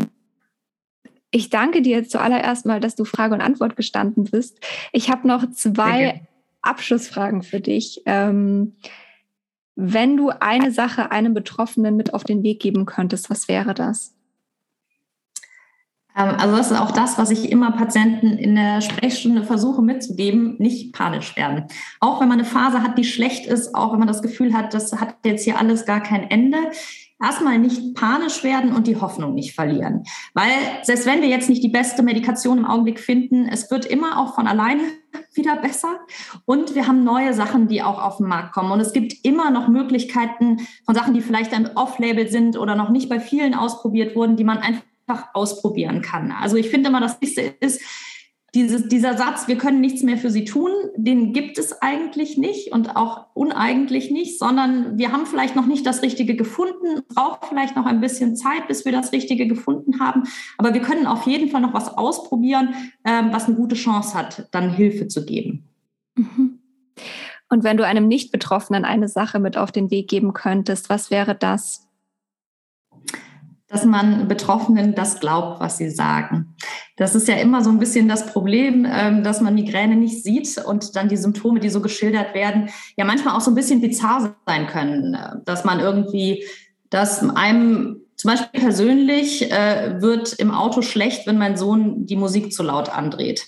ich 1.31 1.49
danke 1.49 1.81
dir 1.81 2.07
zuallererst 2.07 2.65
mal, 2.65 2.79
dass 2.79 2.95
du 2.95 3.05
Frage 3.05 3.33
und 3.33 3.41
Antwort 3.41 3.75
gestanden 3.75 4.25
bist. 4.25 4.59
Ich 4.91 5.09
habe 5.09 5.27
noch 5.27 5.49
zwei 5.51 6.27
Abschlussfragen 6.61 7.43
für 7.43 7.61
dich. 7.61 8.01
Ähm, 8.05 8.75
wenn 9.79 10.17
du 10.17 10.31
eine 10.31 10.71
Sache 10.71 11.11
einem 11.11 11.35
Betroffenen 11.35 11.95
mit 11.95 12.15
auf 12.15 12.23
den 12.23 12.41
Weg 12.41 12.59
geben 12.59 12.87
könntest, 12.87 13.29
was 13.29 13.47
wäre 13.47 13.75
das? 13.75 14.16
Ähm, 16.17 16.35
also 16.37 16.57
das 16.57 16.71
ist 16.71 16.79
auch 16.79 16.91
das, 16.91 17.17
was 17.17 17.29
ich 17.29 17.51
immer 17.51 17.71
Patienten 17.71 18.37
in 18.37 18.55
der 18.55 18.81
Sprechstunde 18.81 19.43
versuche 19.43 19.81
mitzugeben, 19.81 20.55
nicht 20.57 20.93
panisch 20.93 21.35
werden. 21.37 21.65
Auch 21.99 22.19
wenn 22.19 22.27
man 22.27 22.39
eine 22.39 22.47
Phase 22.47 22.81
hat, 22.81 22.97
die 22.97 23.03
schlecht 23.03 23.45
ist, 23.45 23.75
auch 23.75 23.91
wenn 23.91 23.99
man 23.99 24.07
das 24.07 24.21
Gefühl 24.21 24.53
hat, 24.53 24.73
das 24.73 24.93
hat 24.93 25.15
jetzt 25.25 25.43
hier 25.43 25.59
alles 25.59 25.85
gar 25.85 26.01
kein 26.01 26.29
Ende, 26.29 26.57
erstmal 27.21 27.57
nicht 27.57 27.95
panisch 27.95 28.43
werden 28.43 28.75
und 28.75 28.85
die 28.87 28.99
Hoffnung 28.99 29.33
nicht 29.33 29.55
verlieren. 29.55 30.03
Weil 30.33 30.51
selbst 30.83 31.05
wenn 31.05 31.21
wir 31.21 31.29
jetzt 31.29 31.49
nicht 31.49 31.63
die 31.63 31.69
beste 31.69 32.03
Medikation 32.03 32.59
im 32.59 32.65
Augenblick 32.65 32.99
finden, 32.99 33.47
es 33.47 33.71
wird 33.71 33.85
immer 33.85 34.19
auch 34.19 34.35
von 34.35 34.47
alleine 34.47 34.83
wieder 35.33 35.55
besser. 35.55 35.99
Und 36.45 36.75
wir 36.75 36.87
haben 36.87 37.03
neue 37.03 37.33
Sachen, 37.33 37.67
die 37.67 37.81
auch 37.81 38.01
auf 38.01 38.17
den 38.17 38.27
Markt 38.27 38.53
kommen. 38.53 38.71
Und 38.71 38.79
es 38.79 38.93
gibt 38.93 39.13
immer 39.23 39.49
noch 39.49 39.67
Möglichkeiten 39.67 40.57
von 40.85 40.93
Sachen, 40.93 41.13
die 41.13 41.21
vielleicht 41.21 41.53
dann 41.53 41.71
off-label 41.75 42.27
sind 42.27 42.57
oder 42.57 42.75
noch 42.75 42.89
nicht 42.89 43.09
bei 43.09 43.19
vielen 43.19 43.55
ausprobiert 43.55 44.15
wurden, 44.15 44.35
die 44.35 44.43
man 44.43 44.59
einfach 44.59 44.83
ausprobieren 45.33 46.01
kann. 46.01 46.31
Also 46.31 46.55
ich 46.57 46.69
finde 46.69 46.89
immer, 46.89 47.01
das 47.01 47.21
Wichtigste 47.21 47.55
ist, 47.59 47.81
dieses, 48.55 48.87
dieser 48.87 49.17
Satz, 49.17 49.47
wir 49.47 49.57
können 49.57 49.81
nichts 49.81 50.03
mehr 50.03 50.17
für 50.17 50.31
sie 50.31 50.45
tun, 50.45 50.71
den 50.95 51.33
gibt 51.33 51.57
es 51.57 51.81
eigentlich 51.81 52.37
nicht 52.37 52.71
und 52.71 52.95
auch 52.95 53.27
uneigentlich 53.33 54.09
nicht, 54.09 54.39
sondern 54.39 54.97
wir 54.97 55.11
haben 55.11 55.25
vielleicht 55.25 55.55
noch 55.55 55.65
nicht 55.65 55.85
das 55.85 56.01
Richtige 56.01 56.35
gefunden, 56.35 57.01
braucht 57.13 57.45
vielleicht 57.45 57.75
noch 57.75 57.85
ein 57.85 57.99
bisschen 57.99 58.35
Zeit, 58.35 58.67
bis 58.67 58.85
wir 58.85 58.91
das 58.91 59.11
Richtige 59.11 59.47
gefunden 59.47 59.99
haben. 59.99 60.23
Aber 60.57 60.73
wir 60.73 60.81
können 60.81 61.07
auf 61.07 61.27
jeden 61.27 61.49
Fall 61.49 61.61
noch 61.61 61.73
was 61.73 61.97
ausprobieren, 61.97 62.73
ähm, 63.05 63.29
was 63.31 63.45
eine 63.45 63.55
gute 63.55 63.75
Chance 63.75 64.15
hat, 64.15 64.47
dann 64.51 64.73
Hilfe 64.73 65.07
zu 65.07 65.25
geben. 65.25 65.67
Mhm. 66.15 66.59
Und 67.49 67.63
wenn 67.63 67.77
du 67.77 67.85
einem 67.85 68.07
Nicht-Betroffenen 68.07 68.85
eine 68.85 69.07
Sache 69.07 69.39
mit 69.39 69.57
auf 69.57 69.71
den 69.71 69.91
Weg 69.91 70.09
geben 70.09 70.33
könntest, 70.33 70.89
was 70.89 71.11
wäre 71.11 71.35
das? 71.35 71.86
Dass 73.67 73.83
man 73.83 74.27
Betroffenen 74.27 74.95
das 74.95 75.19
glaubt, 75.19 75.59
was 75.59 75.77
sie 75.77 75.89
sagen. 75.89 76.55
Das 76.95 77.15
ist 77.15 77.27
ja 77.27 77.35
immer 77.35 77.63
so 77.63 77.69
ein 77.69 77.79
bisschen 77.79 78.07
das 78.07 78.25
Problem, 78.27 78.87
ähm, 78.89 79.23
dass 79.23 79.41
man 79.41 79.55
Migräne 79.55 79.95
nicht 79.95 80.23
sieht 80.23 80.57
und 80.57 80.95
dann 80.95 81.09
die 81.09 81.17
Symptome, 81.17 81.59
die 81.59 81.69
so 81.69 81.81
geschildert 81.81 82.33
werden, 82.33 82.69
ja 82.95 83.05
manchmal 83.05 83.35
auch 83.35 83.41
so 83.41 83.51
ein 83.51 83.55
bisschen 83.55 83.81
bizarr 83.81 84.35
sein 84.45 84.67
können, 84.67 85.17
dass 85.45 85.65
man 85.65 85.79
irgendwie, 85.79 86.45
dass 86.89 87.27
einem 87.29 88.01
zum 88.15 88.31
Beispiel 88.31 88.61
persönlich 88.61 89.51
äh, 89.51 90.01
wird 90.01 90.33
im 90.33 90.51
Auto 90.51 90.81
schlecht, 90.81 91.27
wenn 91.27 91.37
mein 91.37 91.55
Sohn 91.55 92.05
die 92.07 92.15
Musik 92.15 92.51
zu 92.51 92.63
laut 92.63 92.89
andreht. 92.89 93.45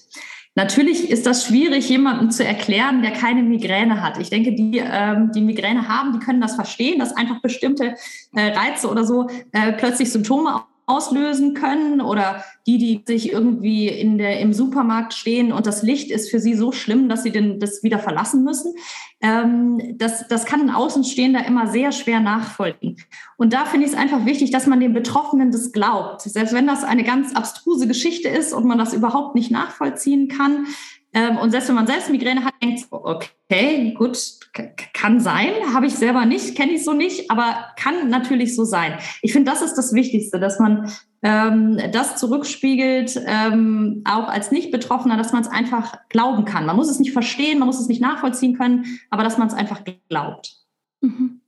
Natürlich 0.60 1.10
ist 1.10 1.26
das 1.26 1.46
schwierig, 1.46 1.88
jemandem 1.88 2.32
zu 2.32 2.44
erklären, 2.44 3.02
der 3.02 3.12
keine 3.12 3.44
Migräne 3.44 4.02
hat. 4.02 4.18
Ich 4.18 4.30
denke, 4.30 4.52
die, 4.52 4.84
ähm, 4.84 5.32
die 5.34 5.40
Migräne 5.40 5.88
haben, 5.88 6.12
die 6.12 6.20
können 6.20 6.42
das 6.42 6.56
verstehen, 6.56 7.00
dass 7.00 7.16
einfach 7.16 7.40
bestimmte 7.40 7.96
äh, 8.36 8.52
Reize 8.52 8.90
oder 8.90 9.06
so 9.06 9.30
äh, 9.54 9.72
plötzlich 9.72 10.12
Symptome 10.12 10.64
auslösen 10.90 11.54
können 11.54 12.02
oder 12.02 12.44
die, 12.66 12.78
die 12.78 13.04
sich 13.06 13.32
irgendwie 13.32 13.88
in 13.88 14.18
der, 14.18 14.40
im 14.40 14.54
Supermarkt 14.54 15.14
stehen 15.14 15.52
und 15.52 15.68
das 15.68 15.84
Licht 15.84 16.10
ist 16.10 16.32
für 16.32 16.40
sie 16.40 16.56
so 16.56 16.72
schlimm, 16.72 17.10
dass 17.10 17.24
sie 17.24 17.32
den, 17.32 17.60
das 17.60 17.84
wieder 17.84 18.00
verlassen 18.00 18.44
müssen. 18.44 18.74
Ähm, 19.22 19.96
das, 19.98 20.28
das 20.28 20.46
kann 20.46 20.62
ein 20.62 20.70
Außenstehender 20.70 21.46
immer 21.46 21.68
sehr 21.68 21.92
schwer 21.92 22.20
nachfolgen. 22.20 22.98
Und 23.38 23.54
da 23.54 23.66
finde 23.66 23.86
ich 23.86 23.94
es 23.94 23.98
einfach 23.98 24.26
wichtig, 24.26 24.52
dass 24.52 24.66
man 24.66 24.80
den 24.80 24.94
Betroffenen 24.94 25.52
das 25.52 25.72
glaubt. 25.72 26.22
Selbst 26.22 26.54
wenn 26.54 26.68
das 26.68 26.84
eine 26.84 27.04
ganz 27.04 27.36
abstruse 27.36 27.88
Geschichte 27.88 28.28
ist 28.28 28.52
und 28.54 28.66
man 28.66 28.78
das 28.78 28.94
überhaupt 28.94 29.36
nicht 29.36 29.52
nachvollziehen 29.52 30.28
kann, 30.28 30.66
und 31.12 31.52
selbst 31.52 31.68
wenn 31.70 31.76
man 31.76 31.88
selbst 31.88 32.10
Migräne 32.10 32.46
hat, 32.46 32.54
denkt, 32.62 32.86
okay, 32.92 33.94
gut, 33.98 34.18
kann 34.94 35.20
sein, 35.20 35.52
habe 35.74 35.88
ich 35.88 35.96
selber 35.96 36.26
nicht, 36.26 36.56
kenne 36.56 36.74
ich 36.74 36.84
so 36.84 36.94
nicht, 36.94 37.32
aber 37.32 37.66
kann 37.78 38.10
natürlich 38.10 38.56
so 38.56 38.64
sein. 38.64 39.00
Ich 39.22 39.34
finde, 39.34 39.50
das 39.50 39.62
ist 39.62 39.76
das 39.76 39.94
Wichtigste, 39.94 40.40
dass 40.40 40.60
man 40.60 40.92
ähm, 41.22 41.80
das 41.92 42.18
zurückspiegelt, 42.18 43.20
ähm, 43.26 44.04
auch 44.06 44.28
als 44.28 44.52
Nicht-Betroffener, 44.52 45.18
dass 45.18 45.34
man 45.34 45.42
es 45.42 45.48
einfach 45.48 45.98
glauben 46.10 46.46
kann. 46.46 46.66
Man 46.66 46.76
muss 46.76 46.90
es 46.90 47.00
nicht 47.00 47.12
verstehen, 47.12 47.60
man 47.60 47.68
muss 47.68 47.80
es 47.80 47.88
nicht 47.88 48.02
nachvollziehen 48.02 48.58
können, 48.58 48.86
aber 49.10 49.24
dass 49.24 49.38
man 49.38 49.48
es 49.48 49.54
einfach 49.54 49.82
glaubt. 50.10 50.54
Mhm. 51.02 51.39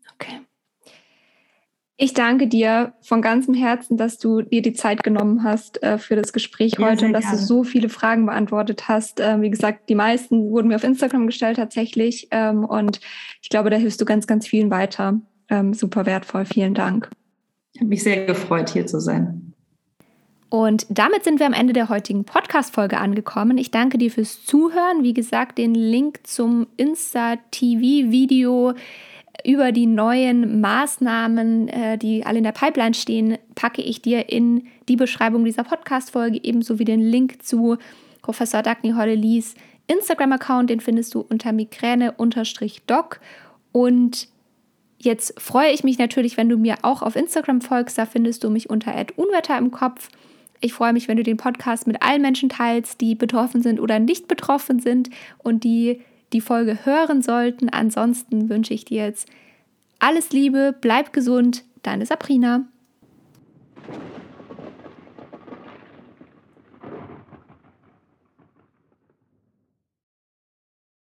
Ich 2.03 2.15
danke 2.15 2.47
dir 2.47 2.93
von 3.01 3.21
ganzem 3.21 3.53
Herzen, 3.53 3.95
dass 3.95 4.17
du 4.17 4.41
dir 4.41 4.63
die 4.63 4.73
Zeit 4.73 5.03
genommen 5.03 5.43
hast 5.43 5.83
äh, 5.83 5.99
für 5.99 6.15
das 6.15 6.33
Gespräch 6.33 6.73
ja, 6.79 6.89
heute 6.89 7.05
und 7.05 7.13
dass 7.13 7.25
gerne. 7.25 7.37
du 7.37 7.43
so 7.43 7.63
viele 7.63 7.89
Fragen 7.89 8.25
beantwortet 8.25 8.87
hast. 8.87 9.19
Äh, 9.19 9.39
wie 9.39 9.51
gesagt, 9.51 9.87
die 9.87 9.93
meisten 9.93 10.49
wurden 10.49 10.69
mir 10.69 10.77
auf 10.77 10.83
Instagram 10.83 11.27
gestellt 11.27 11.57
tatsächlich. 11.57 12.27
Ähm, 12.31 12.65
und 12.65 13.01
ich 13.43 13.49
glaube, 13.49 13.69
da 13.69 13.77
hilfst 13.77 14.01
du 14.01 14.05
ganz, 14.05 14.25
ganz 14.25 14.47
vielen 14.47 14.71
weiter. 14.71 15.21
Ähm, 15.47 15.75
super 15.75 16.07
wertvoll. 16.07 16.45
Vielen 16.45 16.73
Dank. 16.73 17.11
Ich 17.73 17.81
habe 17.81 17.89
mich 17.89 18.01
sehr 18.01 18.25
gefreut, 18.25 18.71
hier 18.71 18.87
zu 18.87 18.99
sein. 18.99 19.53
Und 20.49 20.87
damit 20.89 21.23
sind 21.23 21.39
wir 21.39 21.45
am 21.45 21.53
Ende 21.53 21.73
der 21.73 21.89
heutigen 21.89 22.23
Podcast-Folge 22.23 22.97
angekommen. 22.97 23.59
Ich 23.59 23.69
danke 23.69 23.99
dir 23.99 24.09
fürs 24.09 24.43
Zuhören. 24.43 25.03
Wie 25.03 25.13
gesagt, 25.13 25.59
den 25.59 25.75
Link 25.75 26.21
zum 26.23 26.65
Insta-TV-Video 26.77 28.73
über 29.45 29.71
die 29.71 29.85
neuen 29.85 30.61
Maßnahmen, 30.61 31.67
äh, 31.67 31.97
die 31.97 32.25
alle 32.25 32.39
in 32.39 32.43
der 32.43 32.51
Pipeline 32.51 32.93
stehen, 32.93 33.37
packe 33.55 33.81
ich 33.81 34.01
dir 34.01 34.29
in 34.29 34.67
die 34.87 34.95
Beschreibung 34.95 35.45
dieser 35.45 35.63
Podcast-Folge 35.63 36.39
ebenso 36.43 36.79
wie 36.79 36.85
den 36.85 37.01
Link 37.01 37.43
zu 37.43 37.77
Professor 38.21 38.61
Dagny 38.61 38.91
Holle-Lies 38.91 39.55
Instagram-Account. 39.87 40.69
Den 40.69 40.79
findest 40.79 41.15
du 41.15 41.21
unter 41.21 41.51
migräne-doc. 41.51 43.19
Und 43.71 44.27
jetzt 44.99 45.39
freue 45.39 45.71
ich 45.71 45.83
mich 45.83 45.97
natürlich, 45.97 46.37
wenn 46.37 46.49
du 46.49 46.57
mir 46.57 46.75
auch 46.83 47.01
auf 47.01 47.15
Instagram 47.15 47.61
folgst. 47.61 47.97
Da 47.97 48.05
findest 48.05 48.43
du 48.43 48.49
mich 48.49 48.69
unter 48.69 48.93
Unwetter 49.15 49.57
im 49.57 49.71
Kopf. 49.71 50.09
Ich 50.59 50.73
freue 50.73 50.93
mich, 50.93 51.07
wenn 51.07 51.17
du 51.17 51.23
den 51.23 51.37
Podcast 51.37 51.87
mit 51.87 52.03
allen 52.03 52.21
Menschen 52.21 52.49
teilst, 52.49 53.01
die 53.01 53.15
betroffen 53.15 53.63
sind 53.63 53.79
oder 53.79 53.97
nicht 53.97 54.27
betroffen 54.27 54.79
sind 54.79 55.09
und 55.39 55.63
die 55.63 56.01
die 56.33 56.41
Folge 56.41 56.85
hören 56.85 57.21
sollten. 57.21 57.69
Ansonsten 57.69 58.49
wünsche 58.49 58.73
ich 58.73 58.85
dir 58.85 59.05
jetzt 59.05 59.27
alles 59.99 60.31
Liebe, 60.31 60.75
bleib 60.79 61.13
gesund, 61.13 61.63
deine 61.83 62.05
Sabrina. 62.05 62.65